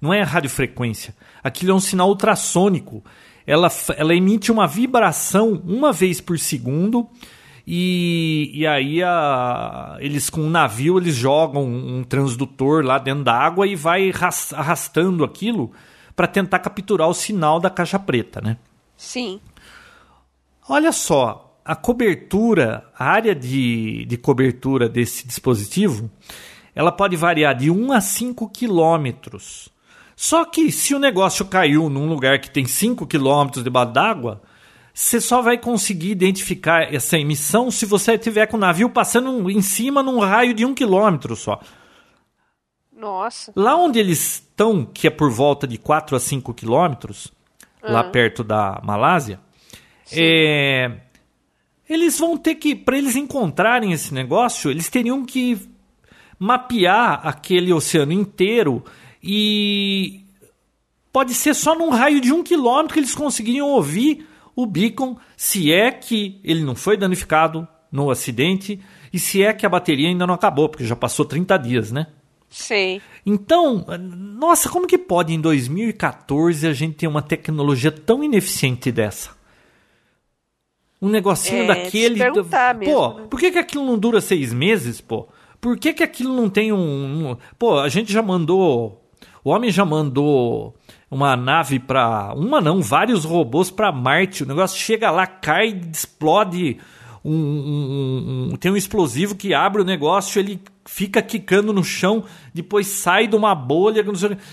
[0.00, 1.14] não é radiofrequência.
[1.42, 3.02] Aquilo é um sinal ultrassônico.
[3.46, 7.08] Ela, ela emite uma vibração uma vez por segundo
[7.66, 13.34] e, e aí a- eles com um navio eles jogam um transdutor lá dentro da
[13.34, 15.72] água e vai ras- arrastando aquilo
[16.14, 18.56] para tentar capturar o sinal da caixa preta, né?
[18.96, 19.40] Sim.
[20.68, 26.10] Olha só, a cobertura, a área de, de cobertura desse dispositivo,
[26.74, 29.68] ela pode variar de 1 a 5 quilômetros.
[30.16, 34.42] Só que se o negócio caiu num lugar que tem 5 quilômetros debaixo d'água,
[34.94, 39.60] você só vai conseguir identificar essa emissão se você tiver com o navio passando em
[39.60, 41.60] cima num raio de 1 quilômetro só.
[42.96, 43.52] Nossa.
[43.56, 47.32] Lá onde eles estão, que é por volta de 4 a 5 quilômetros,
[47.82, 49.40] lá perto da Malásia,
[50.12, 51.00] é,
[51.88, 55.58] eles vão ter que, para eles encontrarem esse negócio, eles teriam que
[56.38, 58.84] mapear aquele oceano inteiro
[59.20, 60.24] e
[61.12, 64.24] pode ser só num raio de um quilômetro que eles conseguiriam ouvir
[64.56, 68.80] o beacon, se é que ele não foi danificado no acidente
[69.12, 72.06] e se é que a bateria ainda não acabou, porque já passou 30 dias, né?
[72.50, 73.00] Sei.
[73.26, 79.30] Então, nossa, como que pode em 2014 a gente ter uma tecnologia tão ineficiente dessa?
[81.02, 82.18] Um negocinho É, daquele.
[82.18, 83.26] perguntar mesmo, pô, né?
[83.28, 85.28] por que, que aquilo não dura seis meses, pô?
[85.60, 89.02] Por que, que aquilo não tem um, um- Pô, a gente já mandou.
[89.42, 90.74] O homem já mandou
[91.14, 92.34] uma nave pra.
[92.34, 94.42] Uma não, vários robôs pra Marte.
[94.42, 96.78] O negócio chega lá, cai, explode.
[97.24, 102.24] Um, um- um- tem um explosivo que abre o negócio, ele fica quicando no chão,
[102.52, 104.04] depois sai de uma bolha.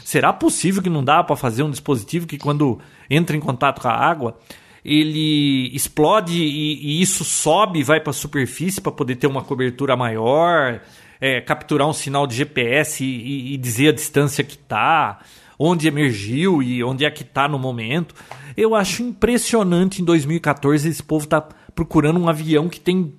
[0.06, 3.90] Será possível que não dá pra fazer um dispositivo que quando entra em contato com
[3.90, 4.38] a água
[4.84, 9.96] ele explode e, e isso sobe vai para a superfície para poder ter uma cobertura
[9.96, 10.82] maior,
[11.20, 15.20] é, capturar um sinal de GPS e- e dizer a distância que está,
[15.64, 18.16] onde emergiu e onde é que está no momento.
[18.58, 21.42] Eu acho impressionante em 2014 esse povo tá
[21.76, 23.14] procurando um avião que tem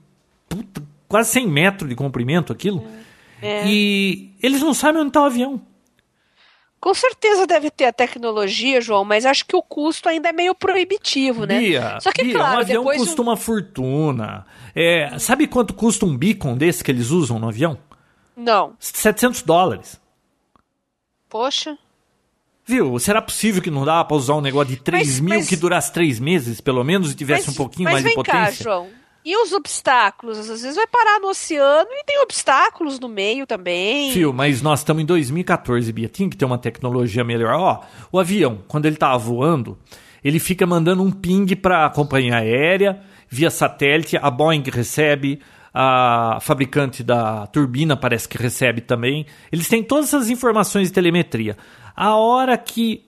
[0.49, 2.84] puta, quase 100 metros de comprimento aquilo.
[3.40, 3.66] É.
[3.66, 5.61] E eles não sabem onde está o avião.
[6.80, 10.53] Com certeza deve ter a tecnologia, João, mas acho que o custo ainda é meio
[10.53, 11.61] proibitivo, né?
[11.61, 14.45] Bia, Só que, Bia, claro, um avião custa um- uma fortuna.
[14.74, 17.78] É, sabe quanto custa um beacon desse que eles usam no avião?
[18.36, 18.74] Não.
[18.80, 20.01] 700 dólares.
[21.28, 21.78] Poxa.
[22.65, 22.99] Viu?
[22.99, 25.57] Será possível que não dá pra usar um negócio de 3 Mas- mil mas- que
[25.57, 28.65] durasse 3 meses, pelo menos, e tivesse mas, um pouquinho mais de vem cá, potência?
[28.65, 28.89] João.
[29.25, 30.37] E os obstáculos?
[30.39, 34.13] Às vezes vai parar no oceano e tem obstáculos no meio também.
[34.13, 36.09] Fio, mas nós estamos em 2014, Bia.
[36.09, 37.55] Tinha que ter uma tecnologia melhor.
[37.55, 39.79] Ó, o avião, quando ele tava voando,
[40.25, 44.17] ele fica mandando um ping para a companhia aérea via satélite.
[44.21, 45.41] A Boeing recebe,
[45.73, 49.25] a fabricante da turbina parece que recebe também.
[49.53, 51.57] Eles têm todas essas informações de telemetria.
[51.95, 53.05] A hora que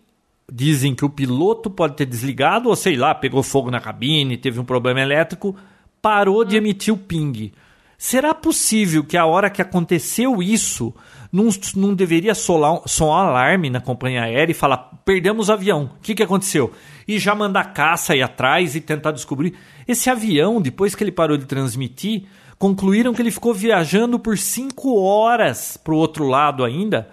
[0.50, 4.60] dizem que o piloto pode ter desligado, ou sei lá, pegou fogo na cabine, teve
[4.60, 5.56] um problema elétrico,
[6.02, 7.52] parou de emitir o ping.
[7.96, 10.92] Será possível que a hora que aconteceu isso,
[11.32, 15.90] não, não deveria soar, soar um alarme na companhia aérea e falar: perdemos o avião,
[15.96, 16.72] o que, que aconteceu?
[17.08, 19.54] E já mandar caça aí atrás e tentar descobrir.
[19.88, 22.24] Esse avião, depois que ele parou de transmitir,
[22.58, 27.08] concluíram que ele ficou viajando por cinco horas para o outro lado ainda.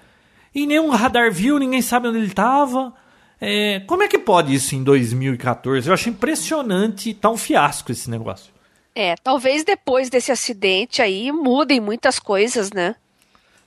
[0.53, 2.93] E nenhum radar viu, ninguém sabe onde ele estava.
[3.39, 5.87] É, como é que pode isso em 2014?
[5.87, 8.51] Eu acho impressionante, tá um fiasco esse negócio.
[8.93, 12.95] É, talvez depois desse acidente aí mudem muitas coisas, né?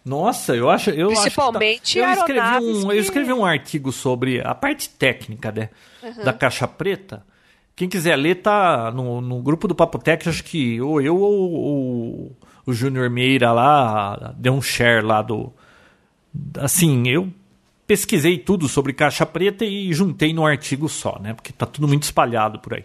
[0.05, 0.91] Nossa, eu acho.
[0.91, 2.33] Eu Principalmente acho tá...
[2.33, 2.95] eu, escrevi um, que...
[2.95, 5.71] eu escrevi um artigo sobre a parte técnica né,
[6.03, 6.25] uhum.
[6.25, 7.25] da caixa preta.
[7.75, 11.53] Quem quiser ler, tá no, no grupo do Papo Tech, acho que ou eu ou,
[11.53, 15.53] ou o Júnior Meira lá deu um share lá do.
[16.59, 17.33] Assim, eu
[17.87, 21.35] pesquisei tudo sobre caixa preta e juntei num artigo só, né?
[21.35, 22.85] Porque tá tudo muito espalhado por aí.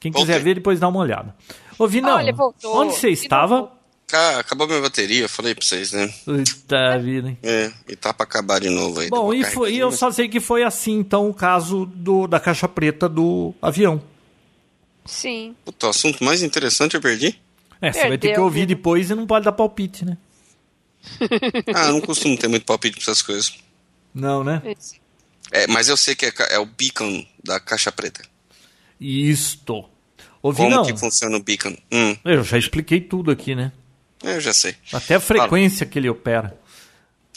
[0.00, 0.44] Quem quiser okay.
[0.44, 1.34] ver, depois dá uma olhada.
[1.78, 2.34] Ô, Vinão, Olha,
[2.64, 3.72] onde você estava?
[4.12, 6.08] Ah, acabou minha bateria, falei pra vocês, né?
[6.24, 7.38] Puta vida, hein?
[7.42, 9.08] É, e tá pra acabar de novo aí.
[9.10, 12.40] Bom, e, foi, e eu só sei que foi assim, então, o caso do, da
[12.40, 14.00] caixa preta do avião.
[15.04, 15.54] Sim.
[15.64, 17.38] Puta, o assunto mais interessante eu perdi?
[17.80, 20.16] É, você vai ter que ouvir depois e não pode dar palpite, né?
[21.74, 23.54] Ah, eu não costumo ter muito palpite pra essas coisas.
[24.14, 24.62] Não, né?
[25.52, 28.22] É, mas eu sei que é, é o beacon da caixa preta.
[29.00, 29.84] Isto.
[30.42, 30.84] Ouvi, Como não.
[30.84, 31.76] que funciona o beacon?
[31.90, 32.16] Hum.
[32.24, 33.72] Eu já expliquei tudo aqui, né?
[34.22, 34.74] Eu já sei.
[34.92, 35.90] Até a frequência Fala.
[35.90, 36.58] que ele opera.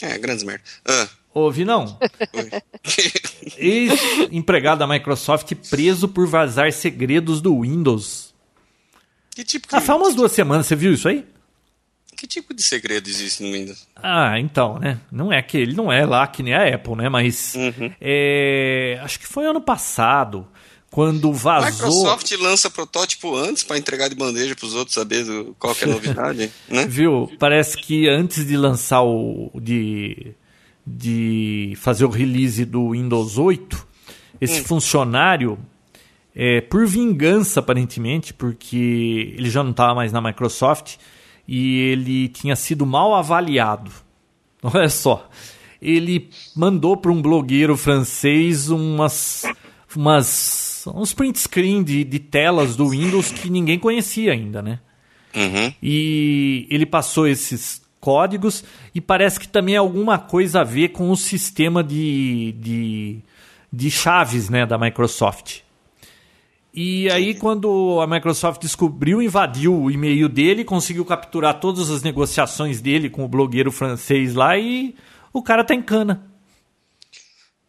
[0.00, 0.64] É, grandes merda.
[0.84, 1.08] Ah.
[1.34, 1.98] Ouvi, não.
[3.56, 8.34] Ex-empregado da Microsoft preso por vazar segredos do Windows.
[9.34, 9.74] Que tipo de...
[9.74, 11.24] Ah, faz umas duas semanas, você viu isso aí?
[12.22, 13.84] Que tipo de segredo existe no Windows?
[13.96, 15.00] Ah, então, né?
[15.10, 17.08] Não é que ele não é lá que nem a Apple, né?
[17.08, 17.92] Mas uhum.
[18.00, 20.46] é, acho que foi ano passado
[20.88, 21.66] quando vazou.
[21.66, 25.26] A Microsoft lança protótipo antes para entregar de bandeja para os outros saber
[25.58, 26.86] qual é a novidade, né?
[26.86, 27.28] Viu?
[27.40, 30.32] Parece que antes de lançar o de
[30.86, 33.84] de fazer o release do Windows 8,
[34.40, 34.64] esse hum.
[34.64, 35.58] funcionário
[36.36, 40.98] é, por vingança aparentemente, porque ele já não estava mais na Microsoft
[41.46, 43.90] e ele tinha sido mal avaliado.
[44.62, 45.28] Olha só,
[45.80, 49.44] ele mandou para um blogueiro francês umas
[49.94, 54.80] umas uns print screen de, de telas do Windows que ninguém conhecia ainda, né?
[55.34, 55.72] Uhum.
[55.82, 58.64] E ele passou esses códigos
[58.94, 63.18] e parece que também é alguma coisa a ver com o sistema de, de,
[63.72, 65.60] de chaves né, da Microsoft.
[66.74, 72.80] E aí, quando a Microsoft descobriu, invadiu o e-mail dele, conseguiu capturar todas as negociações
[72.80, 74.94] dele com o blogueiro francês lá e
[75.32, 76.24] o cara tá em cana.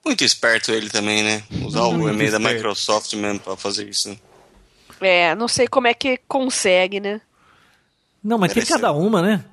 [0.06, 1.44] Muito esperto ele também, né?
[1.66, 4.10] Usar Muito o e-mail da Microsoft mesmo pra fazer isso.
[4.10, 4.18] Né?
[5.02, 7.20] É, não sei como é que consegue, né?
[8.24, 8.76] Não, mas Mereceu.
[8.76, 9.44] tem cada uma, né?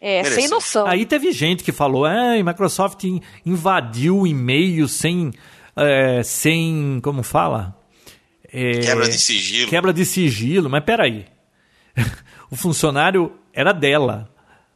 [0.00, 0.40] É, Mereceu.
[0.40, 0.86] sem noção.
[0.86, 3.02] Aí teve gente que falou, é, a Microsoft
[3.44, 5.32] invadiu o e-mail sem,
[5.76, 7.81] é, sem, como fala?
[8.52, 9.70] É, quebra de sigilo.
[9.70, 11.24] Quebra de sigilo, mas peraí.
[12.50, 14.28] o funcionário era dela.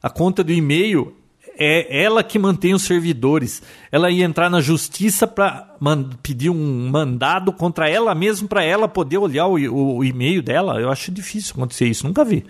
[0.02, 1.14] A conta do e-mail
[1.58, 3.62] é ela que mantém os servidores.
[3.90, 5.76] Ela ia entrar na justiça para
[6.22, 10.80] pedir um mandado contra ela mesmo para ela poder olhar o, o, o, e-mail dela.
[10.80, 12.44] Eu acho difícil acontecer isso, nunca vi.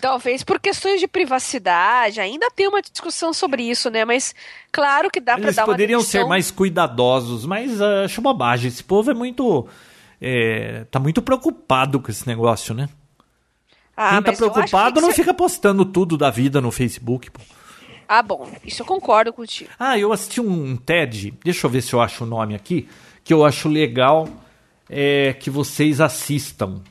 [0.00, 4.04] Talvez por questões de privacidade, ainda tem uma discussão sobre isso, né?
[4.04, 4.34] Mas
[4.70, 8.68] claro que dá para dar uma Eles poderiam ser mais cuidadosos, mas uh, acho bobagem.
[8.68, 9.66] Esse povo é muito.
[10.20, 12.88] É, tá muito preocupado com esse negócio, né?
[13.96, 17.40] Ah, Quem tá preocupado que não fica postando tudo da vida no Facebook, pô.
[18.08, 19.70] Ah, bom, isso eu concordo contigo.
[19.78, 22.88] Ah, eu assisti um TED, deixa eu ver se eu acho o nome aqui,
[23.22, 24.28] que eu acho legal
[24.88, 26.82] é, que vocês assistam,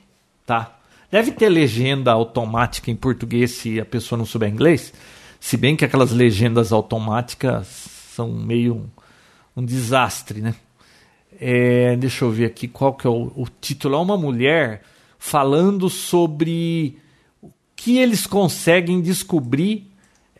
[0.45, 0.79] tá?
[1.12, 4.93] Deve ter legenda automática em português se a pessoa não souber inglês,
[5.39, 7.68] se bem que aquelas legendas automáticas
[8.14, 8.76] são meio
[9.55, 10.55] um, um desastre, né?
[11.39, 13.95] É, deixa eu ver aqui qual que é o, o título.
[13.95, 14.84] É uma mulher
[15.18, 16.97] falando sobre
[17.41, 19.89] o que eles conseguem descobrir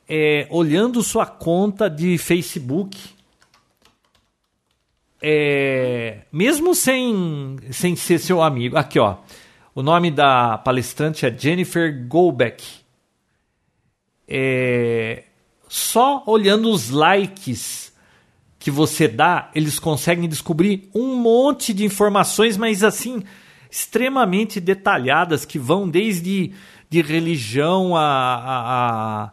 [0.10, 2.98] é, olhando sua conta de Facebook.
[5.22, 8.78] É, mesmo sem, sem ser seu amigo.
[8.78, 9.18] Aqui, ó.
[9.80, 12.62] O nome da palestrante é Jennifer Goldbeck.
[14.28, 15.24] É,
[15.70, 17.94] só olhando os likes
[18.60, 23.24] que você dá, eles conseguem descobrir um monte de informações, mas assim,
[23.72, 26.52] extremamente detalhadas, que vão desde
[26.90, 29.32] de religião a, a,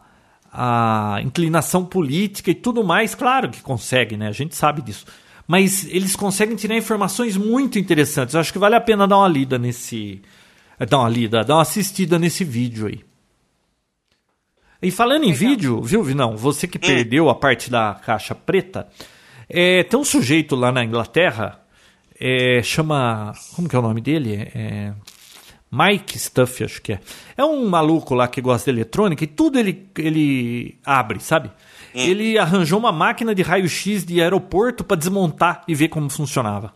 [0.49, 3.13] a, a inclinação política e tudo mais.
[3.13, 4.29] Claro que consegue, né?
[4.29, 5.07] A gente sabe disso.
[5.47, 8.35] Mas eles conseguem tirar informações muito interessantes.
[8.35, 10.21] Eu acho que vale a pena dar uma lida nesse.
[10.89, 12.99] Dar uma lida, dar uma assistida nesse vídeo aí.
[14.81, 15.39] E falando em Legal.
[15.39, 16.35] vídeo, viu, Vinão?
[16.37, 16.81] Você que hum.
[16.81, 18.87] perdeu a parte da caixa preta,
[19.49, 21.59] é, tem um sujeito lá na Inglaterra,
[22.19, 23.33] é, chama.
[23.55, 24.51] Como que é o nome dele?
[24.53, 24.93] É,
[25.71, 26.99] Mike Stuff, acho que é.
[27.35, 31.51] É um maluco lá que gosta de eletrônica e tudo ele, ele abre, sabe?
[31.97, 32.05] Hum.
[32.05, 36.75] Ele arranjou uma máquina de raio-x de aeroporto para desmontar e ver como funcionava.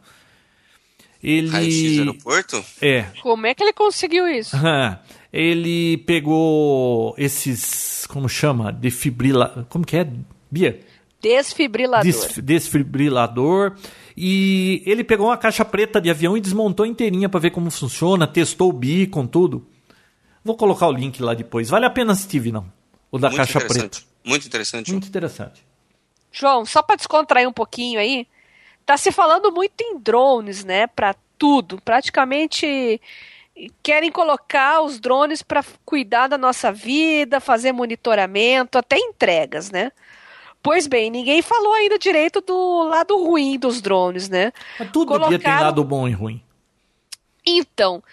[1.22, 1.47] Ele...
[1.49, 2.65] Raio-x de aeroporto?
[2.82, 3.05] É.
[3.22, 4.55] Como é que ele conseguiu isso?
[5.32, 8.72] ele pegou esses, como chama?
[8.72, 9.67] Defibrila...
[9.69, 10.09] Como que é?
[10.49, 10.80] Bia?
[11.22, 12.03] Desfibrilador.
[12.03, 13.74] Des, desfibrilador.
[14.17, 18.26] E ele pegou uma caixa preta de avião e desmontou inteirinha para ver como funciona,
[18.26, 19.67] testou o beacon, tudo.
[20.43, 21.69] Vou colocar o link lá depois.
[21.69, 22.65] Vale a pena assistir, não?
[23.11, 24.11] O da Muito caixa preta.
[24.24, 24.91] Muito interessante.
[24.91, 25.65] Muito interessante.
[26.32, 28.28] João, só para descontrair um pouquinho aí,
[28.86, 31.82] tá se falando muito em drones, né, para tudo.
[31.82, 33.01] Praticamente
[33.84, 39.91] querem colocar os drones para cuidar da nossa vida, fazer monitoramento, até entregas, né?
[40.63, 44.53] Pois bem, ninguém falou ainda direito do lado ruim dos drones, né?
[44.80, 45.39] Mas tudo Colocaram...
[45.39, 46.41] tem lado bom e ruim.
[47.45, 48.03] Então,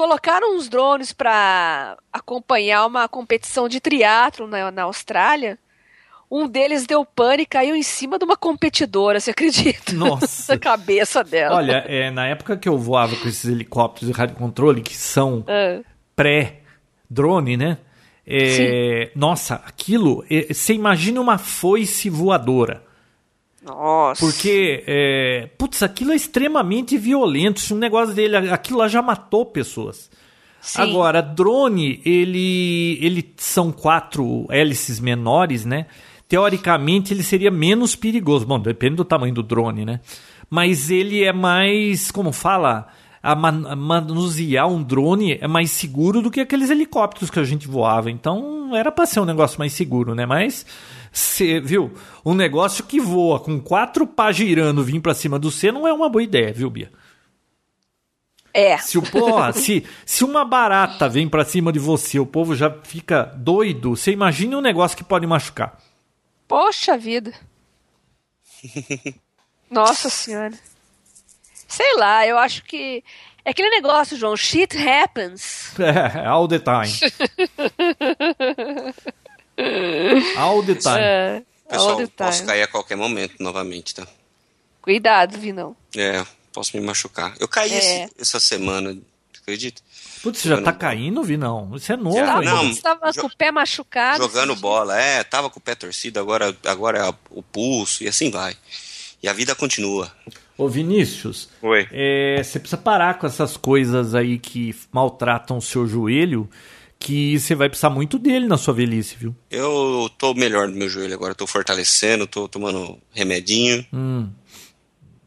[0.00, 5.58] colocaram uns drones para acompanhar uma competição de triatlo na, na Austrália.
[6.30, 9.92] Um deles deu pane e caiu em cima de uma competidora, você acredita?
[9.92, 10.54] Nossa.
[10.54, 11.56] Na cabeça dela.
[11.56, 15.44] Olha, é, na época que eu voava com esses helicópteros de rádio controle, que são
[15.46, 15.82] ah.
[16.16, 17.76] pré-drone, né?
[18.26, 20.24] É, nossa, aquilo.
[20.30, 22.82] É, você imagina uma foice voadora.
[23.62, 24.24] Nossa.
[24.24, 27.60] Porque, é, putz, aquilo é extremamente violento.
[27.60, 30.10] Se um negócio dele, aquilo lá já matou pessoas.
[30.60, 30.82] Sim.
[30.82, 35.86] Agora, drone, ele, ele são quatro hélices menores, né?
[36.28, 38.46] Teoricamente, ele seria menos perigoso.
[38.46, 40.00] Bom, depende do tamanho do drone, né?
[40.48, 42.88] Mas ele é mais, como fala,
[43.22, 47.68] a man manusear um drone é mais seguro do que aqueles helicópteros que a gente
[47.68, 48.10] voava.
[48.10, 50.24] Então era para ser um negócio mais seguro, né?
[50.24, 50.64] Mas
[51.12, 51.92] você viu,
[52.24, 55.92] um negócio que voa com quatro pás girando vir para cima do C não é
[55.92, 56.90] uma boa ideia, viu, Bia?
[58.52, 58.78] É.
[58.78, 62.70] Se o porra, se, se uma barata vem para cima de você, o povo já
[62.82, 63.94] fica doido.
[63.94, 65.78] Você imagina um negócio que pode machucar.
[66.48, 67.32] Poxa vida.
[69.70, 70.54] Nossa senhora.
[71.70, 73.02] Sei lá, eu acho que.
[73.44, 75.72] É aquele negócio, João, shit happens.
[75.80, 76.92] É, all the time.
[80.36, 80.98] all the time.
[80.98, 82.16] É, Pessoal, the time.
[82.16, 84.06] posso cair a qualquer momento novamente, tá?
[84.82, 85.76] Cuidado, Vinão.
[85.96, 87.34] É, posso me machucar.
[87.38, 87.78] Eu caí é.
[87.78, 88.98] esse, essa semana,
[89.40, 89.80] acredita?
[90.22, 91.70] Putz, você já tá caindo, Vinão?
[91.76, 92.50] Isso é novo já, ainda.
[92.50, 94.22] Não, você tava com o pé machucado.
[94.22, 98.30] Jogando bola, é, tava com o pé torcido, agora, agora é o pulso e assim
[98.30, 98.56] vai.
[99.22, 100.12] E a vida continua.
[100.60, 101.88] Ô Vinícius, Oi.
[101.90, 106.50] É, você precisa parar com essas coisas aí que maltratam o seu joelho,
[106.98, 109.34] que você vai precisar muito dele na sua velhice, viu?
[109.50, 113.86] Eu tô melhor no meu joelho agora, tô fortalecendo, tô tomando remedinho.
[113.90, 114.28] Hum.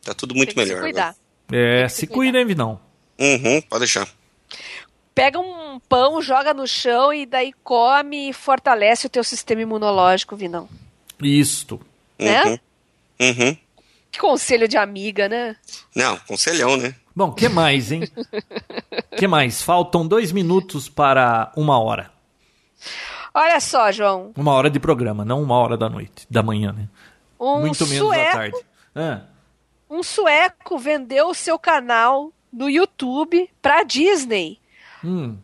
[0.04, 0.76] Tá tudo muito melhor.
[0.76, 1.16] Se cuidar.
[1.52, 2.80] É, se, se cuida, hein, Vinão?
[3.18, 4.08] Uhum, pode deixar.
[5.16, 10.36] Pega um pão, joga no chão e daí come e fortalece o teu sistema imunológico,
[10.36, 10.70] Vinão.
[11.20, 11.82] Isto.
[12.20, 12.44] Né?
[12.46, 12.60] Uhum.
[13.20, 13.58] Uhum.
[14.14, 15.55] Que conselho de amiga, né?
[15.95, 16.93] Não, conselhão, né?
[17.16, 18.03] Bom, que mais, hein?
[19.18, 19.64] que mais?
[19.64, 22.11] Faltam dois minutos para uma hora.
[23.34, 24.32] Olha só, João.
[24.38, 26.88] Uma hora de programa, não uma hora da noite, da manhã, né?
[27.39, 28.57] Um Muito menos sueco, da tarde.
[28.93, 29.22] Ah.
[29.89, 34.59] Um sueco vendeu o seu canal no YouTube pra Disney.
[35.03, 35.39] Hum.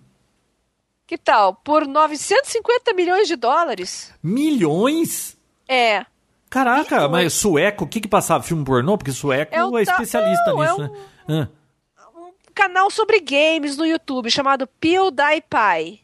[1.07, 1.55] Que tal?
[1.55, 4.13] Por 950 milhões de dólares.
[4.21, 5.35] Milhões?
[5.67, 6.05] É.
[6.49, 8.43] Caraca, mas sueco, o que que passava?
[8.43, 8.97] Filme pornô?
[8.97, 11.49] Porque sueco é, é especialista não, nisso, é um, né?
[11.97, 12.07] Ah.
[12.15, 16.01] Um canal sobre games no YouTube chamado PewDiePie,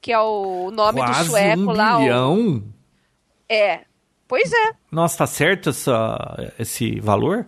[0.00, 1.98] que é o nome Quase do sueco um lá.
[1.98, 2.38] Bilhão?
[2.38, 2.62] O...
[3.48, 3.82] É.
[4.26, 4.72] Pois é.
[4.90, 7.46] Nossa, tá certo essa, esse valor?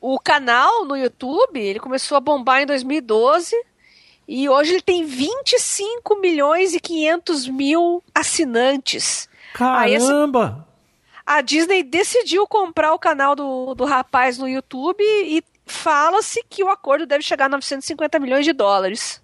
[0.00, 3.54] O canal no YouTube, ele começou a bombar em 2012
[4.26, 9.28] e hoje ele tem 25 milhões e 500 mil assinantes.
[9.52, 10.66] Caramba!
[11.26, 16.70] A Disney decidiu comprar o canal do, do rapaz no YouTube e fala-se que o
[16.70, 19.20] acordo deve chegar a 950 milhões de dólares.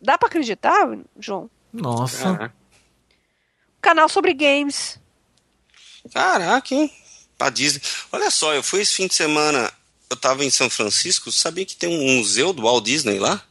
[0.00, 0.88] Dá pra acreditar,
[1.18, 1.50] João?
[1.72, 2.22] Nossa.
[2.22, 2.54] Caraca,
[3.80, 4.98] Canal sobre games.
[6.12, 6.90] Caraca, hein?
[7.36, 7.82] Pra Disney.
[8.10, 9.70] Olha só, eu fui esse fim de semana,
[10.08, 13.42] eu tava em São Francisco, sabia que tem um museu do Walt Disney lá?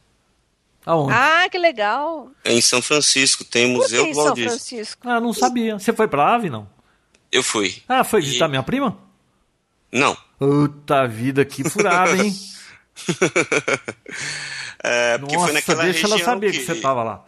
[0.84, 1.12] Aonde?
[1.14, 2.30] Ah, que legal.
[2.42, 4.48] É em São Francisco, tem o Por que museu em do Walt São Disney.
[4.50, 5.08] Francisco?
[5.08, 5.78] Ah, não sabia.
[5.78, 6.73] Você foi pra lá, não?
[7.34, 7.82] Eu fui.
[7.88, 8.96] Ah, foi visitar E- minha prima?
[9.92, 10.16] Não.
[10.38, 12.32] Puta vida, que furada, hein?
[14.86, 16.58] É, porque Nossa, foi naquela deixa região ela saber que...
[16.58, 17.24] que você tava lá.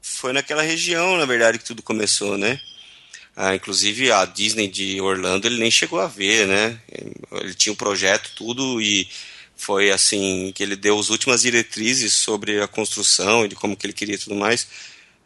[0.00, 2.58] foi naquela região, na verdade, que tudo começou, né?
[3.36, 6.78] Ah, inclusive a Disney de Orlando ele nem chegou a ver, né?
[7.32, 9.06] Ele tinha um projeto, tudo, e
[9.54, 13.84] foi assim que ele deu as últimas diretrizes sobre a construção e de como que
[13.86, 14.66] ele queria e tudo mais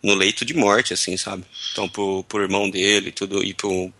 [0.02, 1.44] no leito de morte, assim, sabe?
[1.72, 3.92] Então, pro, pro irmão dele e tudo, e pro,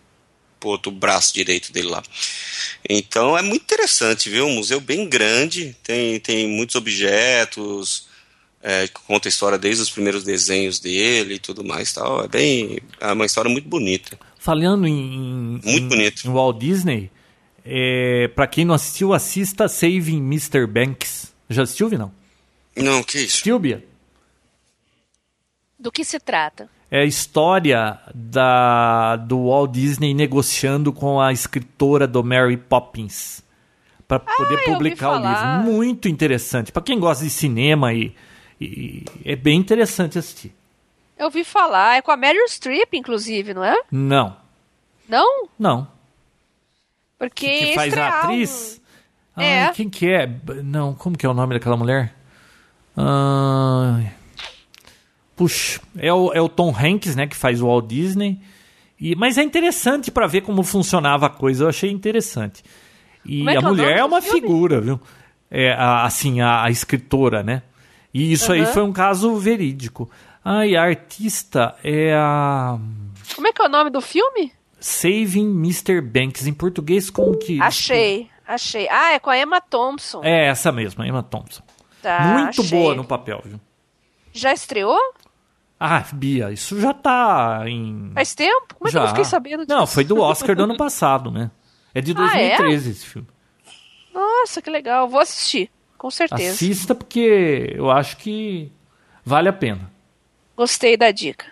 [0.59, 2.03] pro outro braço direito dele lá.
[2.89, 4.47] Então é muito interessante, viu?
[4.47, 8.07] Um museu bem grande, tem, tem muitos objetos,
[8.63, 12.25] é, que conta a história desde os primeiros desenhos dele e tudo mais tal.
[12.25, 12.79] É bem.
[13.01, 14.19] É uma história muito bonita.
[14.39, 16.27] Falando em, Muito em, bonito.
[16.27, 17.11] em Walt Disney,
[17.65, 20.67] é, pra quem não assistiu, assista Saving Mr.
[20.67, 21.35] Banks.
[21.51, 22.13] Já assistiu, Vinão?
[22.77, 23.59] Não, que isso?
[23.59, 23.85] Bia?
[25.79, 26.69] Do que se trata?
[26.91, 33.43] É a história da, do Walt Disney negociando com a escritora do Mary Poppins
[34.07, 35.73] para poder Ah, eu ouvi publicar o livro.
[35.73, 36.73] Muito interessante.
[36.73, 38.15] Para quem gosta de cinema e,
[38.59, 40.55] e é bem interessante assistir.
[41.19, 41.97] Eu ouvi falar.
[41.97, 43.77] É com a Meryl Streep, inclusive, não é?
[43.91, 44.35] Não,
[45.07, 45.49] Não?
[45.59, 45.89] não.
[47.19, 48.81] Porque que faz a atriz?
[49.37, 49.65] um- É.
[49.67, 50.27] Ai, quem que é?
[50.65, 52.15] Não, como que é o nome daquela mulher?
[52.97, 54.13] Ai.
[55.39, 58.41] Puxa, é o, é o Tom Hanks, né, que faz o Walt Disney.
[59.01, 61.65] E, mas é interessante para ver como funcionava a coisa.
[61.65, 62.63] Eu achei interessante.
[63.25, 64.41] E é a é mulher é uma filme?
[64.41, 65.01] figura, viu?
[65.51, 67.63] É, a- assim, a, a escritora, né?
[68.13, 68.73] E isso aí Aham.
[68.73, 70.11] foi um caso verídico.
[70.45, 72.77] Ai, a artista é a
[73.37, 74.53] Como é que é o nome do filme?
[74.81, 76.01] Saving Mr.
[76.01, 76.47] Banks.
[76.49, 77.61] Em português, como que.
[77.63, 78.89] Achei, achei.
[78.91, 80.21] Ah, é com a Emma Thompson.
[80.25, 81.63] É essa mesma, Emma Thompson.
[82.03, 82.79] Tá, Muito achei.
[82.79, 83.61] boa no papel, viu?
[84.33, 84.97] Já estreou?
[85.81, 88.11] Ah, Bia, isso já tá em.
[88.15, 88.75] Faz tempo?
[88.75, 89.09] Como é que eu já.
[89.09, 89.79] fiquei sabendo disso?
[89.79, 91.51] Não, foi do Oscar do ano passado, né?
[91.95, 92.57] É de Ah, é?
[92.57, 93.29] 2013 esse filme.
[94.13, 95.09] Nossa, que legal.
[95.09, 96.53] Vou assistir, com certeza.
[96.53, 98.73] Assista porque eu acho que
[99.25, 99.91] vale a pena.
[100.57, 101.47] Gostei da dica.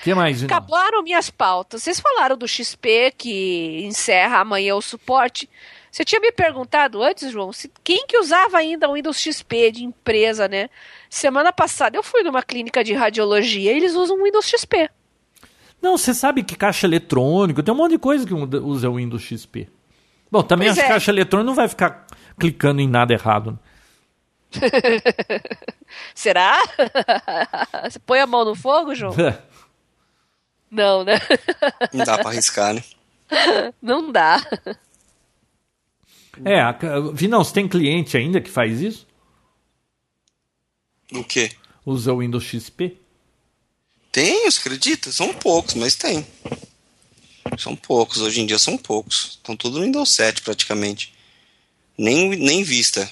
[0.00, 0.56] O que mais, Vinão?
[0.56, 1.82] Acabaram minhas pautas.
[1.82, 5.48] Vocês falaram do XP que encerra amanhã o suporte.
[5.90, 9.82] Você tinha me perguntado antes, João, se quem que usava ainda o Windows XP de
[9.84, 10.68] empresa, né?
[11.16, 14.90] Semana passada eu fui numa clínica de radiologia e eles usam o Windows XP.
[15.80, 19.22] Não, você sabe que caixa eletrônico, tem um monte de coisa que usa o Windows
[19.22, 19.66] XP.
[20.30, 20.88] Bom, também Pois que é.
[20.88, 22.06] caixa eletrônico não vai ficar
[22.38, 23.58] clicando em nada errado.
[26.14, 26.62] Será?
[27.88, 29.16] Você põe a mão no fogo, João?
[29.16, 29.38] né?
[30.70, 31.18] Não, né?
[31.94, 32.84] Não dá pra arriscar, né?
[33.80, 34.38] Não dá.
[36.44, 36.76] é, a,
[37.14, 39.06] Vinão, você tem cliente ainda que faz isso?
[41.12, 41.52] O quê?
[41.84, 42.96] Usa o Windows XP?
[44.10, 45.12] Tem, você acredita?
[45.12, 46.26] São poucos, mas tem.
[47.58, 49.32] São poucos, hoje em dia são poucos.
[49.38, 51.12] Estão tudo no Windows 7 praticamente.
[51.96, 53.08] Nem, nem vista.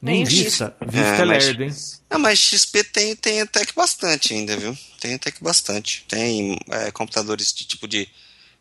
[0.00, 0.76] Nem Nem vista.
[0.86, 1.70] Vista é, É, mas- lerdo, hein?
[2.10, 4.76] Ah, mas XP tem, tem até que bastante ainda, viu?
[5.00, 6.04] Tem até que bastante.
[6.08, 8.08] Tem é, computadores de tipo de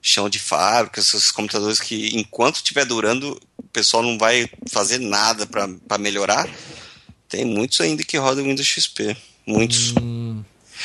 [0.01, 5.45] chão de fábrica, esses computadores que enquanto estiver durando, o pessoal não vai fazer nada
[5.47, 6.47] para melhorar.
[7.30, 9.15] Tem muitos ainda que rodam Windows XP.
[9.45, 9.93] Muitos.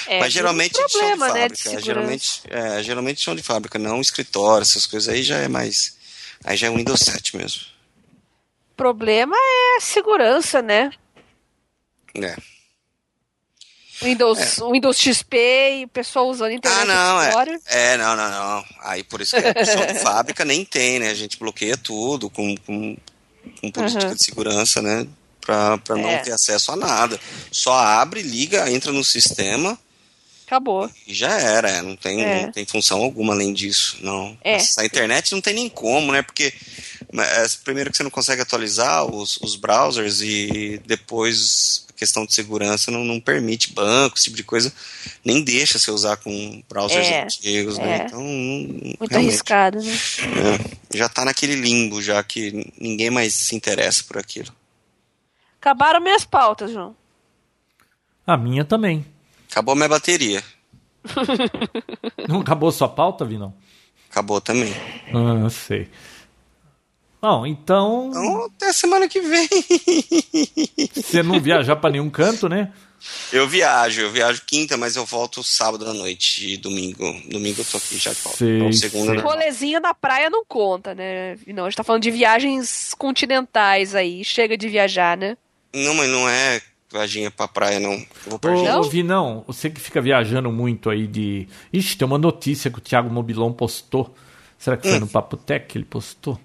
[0.07, 1.83] É, Mas geralmente tem um de problema, né, de fábrica.
[1.85, 5.97] geralmente, é, geralmente chão de fábrica, não escritório, essas coisas aí já é mais.
[6.45, 7.61] Aí já é Windows 7 mesmo.
[8.73, 10.91] O problema é segurança, né?
[12.15, 12.37] É.
[14.03, 15.37] Windows, Windows XP
[15.81, 17.59] e o pessoal usando internet Ah, não, é.
[17.67, 18.65] É, não, não, não.
[18.81, 21.11] Aí por isso que a chão de fábrica nem tem, né?
[21.11, 22.97] A gente bloqueia tudo com, com,
[23.61, 24.15] com política Uhum.
[24.15, 25.07] de segurança, né?
[25.45, 26.19] Pra, pra não É.
[26.19, 27.19] ter acesso a nada.
[27.51, 29.77] Só abre, liga, entra no sistema
[30.47, 30.89] Acabou.
[31.07, 31.69] e já era.
[31.69, 32.43] é, Não tem, É.
[32.45, 34.39] não tem função alguma além disso, não.
[34.45, 34.59] É.
[34.79, 36.23] A internet não tem nem como, né?
[36.23, 36.53] Porque
[37.13, 42.35] é, primeiro que você não consegue atualizar os, os browsers e depois a questão de
[42.35, 44.73] segurança não, não permite banco, esse tipo de coisa,
[45.25, 47.83] nem deixa você usar com browsers É, antigos, é.
[47.85, 48.05] né?
[48.07, 49.93] Então, não- Muito arriscado, né?
[50.93, 54.53] é, já tá naquele limbo, já que ninguém mais se interessa por aquilo.
[55.63, 56.97] Acabaram minhas pautas, João.
[58.27, 59.07] A minha também.
[59.49, 60.43] Acabou minha bateria.
[62.29, 63.55] Não acabou sua pauta, Vinão?
[64.11, 64.75] Acabou também.
[65.15, 65.89] Ah, sei.
[67.21, 68.09] Bom, então.
[68.11, 69.49] Então, até semana que vem.
[70.97, 72.73] Você não viajar para nenhum canto, né?
[73.33, 77.05] Eu viajo, eu viajo quinta, mas eu volto sábado à noite e domingo.
[77.29, 78.39] Domingo eu tô aqui já de volta.
[78.39, 79.17] Sei, então, segunda, sei.
[79.17, 79.23] né?
[79.23, 81.39] Rolezinho na praia não conta, né?
[81.47, 84.25] Não, a gente tá falando de viagens continentais aí.
[84.25, 85.37] Chega de viajar, né?
[85.75, 86.61] Não, mas não é
[86.93, 87.93] viaginha pra praia, não.
[87.95, 88.79] Eu vou pra Ô, Argentina.
[88.79, 91.49] ô, Vinão, você que fica viajando muito aí de.
[91.73, 94.15] Ixi, tem uma notícia que o Thiago Mobilon postou.
[94.59, 96.39] Será que foi no Papo Tech que ele postou?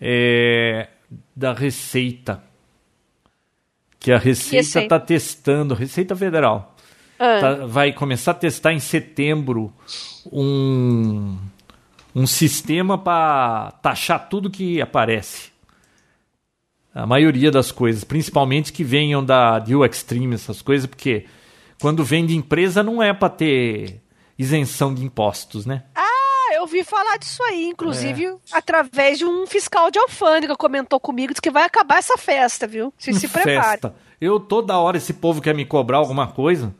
[0.00, 0.88] É.
[1.34, 2.42] Da Receita.
[3.98, 4.84] Que a Receita Receita?
[4.86, 6.74] está testando, Receita Federal.
[7.18, 9.72] Ah, tá- vai começar a testar em setembro
[10.32, 11.38] um,
[12.14, 15.51] um sistema para taxar tudo que aparece.
[16.94, 21.24] A maioria das coisas, principalmente que venham da Deal Extreme, essas coisas, porque
[21.80, 24.02] quando vem de empresa não é para ter
[24.38, 25.84] isenção de impostos, né?
[25.94, 31.32] Ah, eu ouvi falar disso aí, inclusive através de um fiscal de alfândega comentou comigo,
[31.32, 32.92] disse que vai acabar essa festa, viu?
[32.98, 33.80] Se se prepare.
[33.80, 33.94] Festa.
[34.20, 36.74] Eu toda hora esse povo quer me cobrar alguma coisa.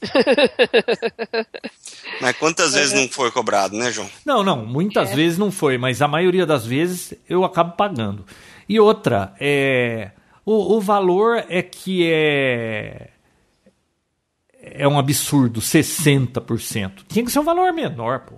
[2.20, 4.08] Mas quantas vezes não foi cobrado, né, João?
[4.24, 8.24] Não, não, muitas vezes não foi, mas a maioria das vezes eu acabo pagando.
[8.68, 10.10] E outra, é,
[10.44, 13.10] o, o valor é que é
[14.60, 17.04] é um absurdo, 60%.
[17.08, 18.34] Tinha que ser um valor menor, pô.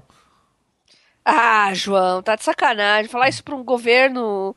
[1.25, 3.11] Ah, João, tá de sacanagem.
[3.11, 4.55] Falar isso pra um governo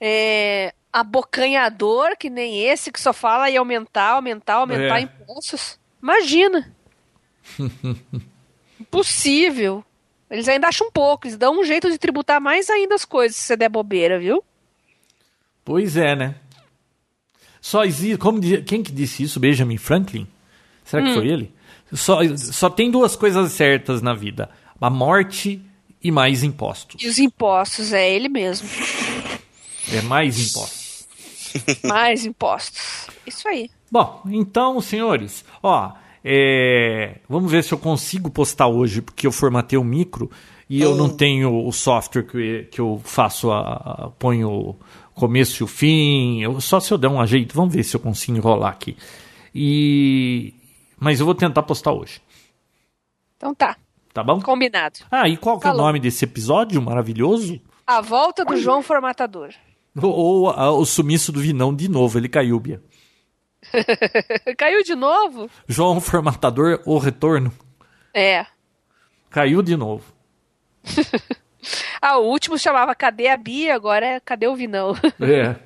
[0.00, 5.02] é, abocanhador que nem esse, que só fala em aumentar, aumentar, aumentar É.
[5.02, 5.78] impostos.
[6.02, 6.74] Imagina.
[8.80, 9.84] Impossível.
[10.30, 13.42] Eles ainda acham pouco, eles dão um jeito de tributar mais ainda as coisas se
[13.42, 14.42] você der bobeira, viu?
[15.66, 16.36] Pois é, né?
[17.60, 19.38] Só existe, como quem que disse isso?
[19.40, 20.26] Benjamin Franklin?
[20.84, 21.52] Será que foi ele?
[21.92, 24.48] Só, só tem duas coisas certas na vida:
[24.80, 25.60] a morte
[26.02, 27.02] e mais impostos.
[27.02, 28.68] E os impostos, é ele mesmo.
[29.92, 30.86] É mais impostos.
[31.84, 33.06] Mais impostos.
[33.26, 33.70] Isso aí.
[33.90, 35.92] Bom, então, senhores, ó,
[36.22, 40.30] é, vamos ver se eu consigo postar hoje, porque eu formatei o micro
[40.68, 44.76] e eu não tenho o software que, que eu faço, a, a- ponho
[45.16, 48.00] começo e o fim, eu- só se eu der um ajeito, vamos ver se eu
[48.00, 48.96] consigo enrolar aqui.
[49.54, 50.54] E,
[50.98, 52.20] mas eu vou tentar postar hoje,
[53.36, 53.76] Então tá,
[54.12, 54.40] tá bom?
[54.40, 55.00] combinado.
[55.10, 57.60] Ah, e qual que é o nome desse episódio maravilhoso?
[57.86, 59.50] A volta do João Formatador.
[60.00, 62.82] Ou, ou, o sumiço do Vinão de novo, ele caiu, Bia.
[64.58, 65.50] Caiu de novo?
[65.66, 67.50] João Formatador, o retorno,
[68.14, 68.46] É.
[69.30, 70.04] caiu de novo.
[72.00, 73.74] Ah, o último chamava Cadê a Bia?
[73.74, 74.94] Agora é Cadê o Vinão?
[75.20, 75.56] É.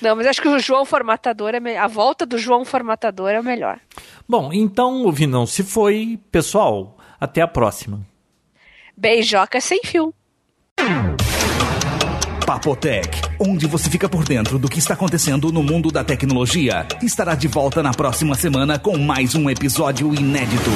[0.00, 1.76] Não, mas acho que o João Formatador é me...
[1.76, 3.78] A volta do João Formatador é o melhor.
[4.28, 8.00] Bom, então, Vinão, se foi, pessoal, até a próxima.
[8.96, 10.12] Beijoca sem fio.
[12.44, 17.34] Papotec, onde você fica por dentro do que está acontecendo no mundo da tecnologia, estará
[17.34, 20.70] de volta na próxima semana com mais um episódio inédito.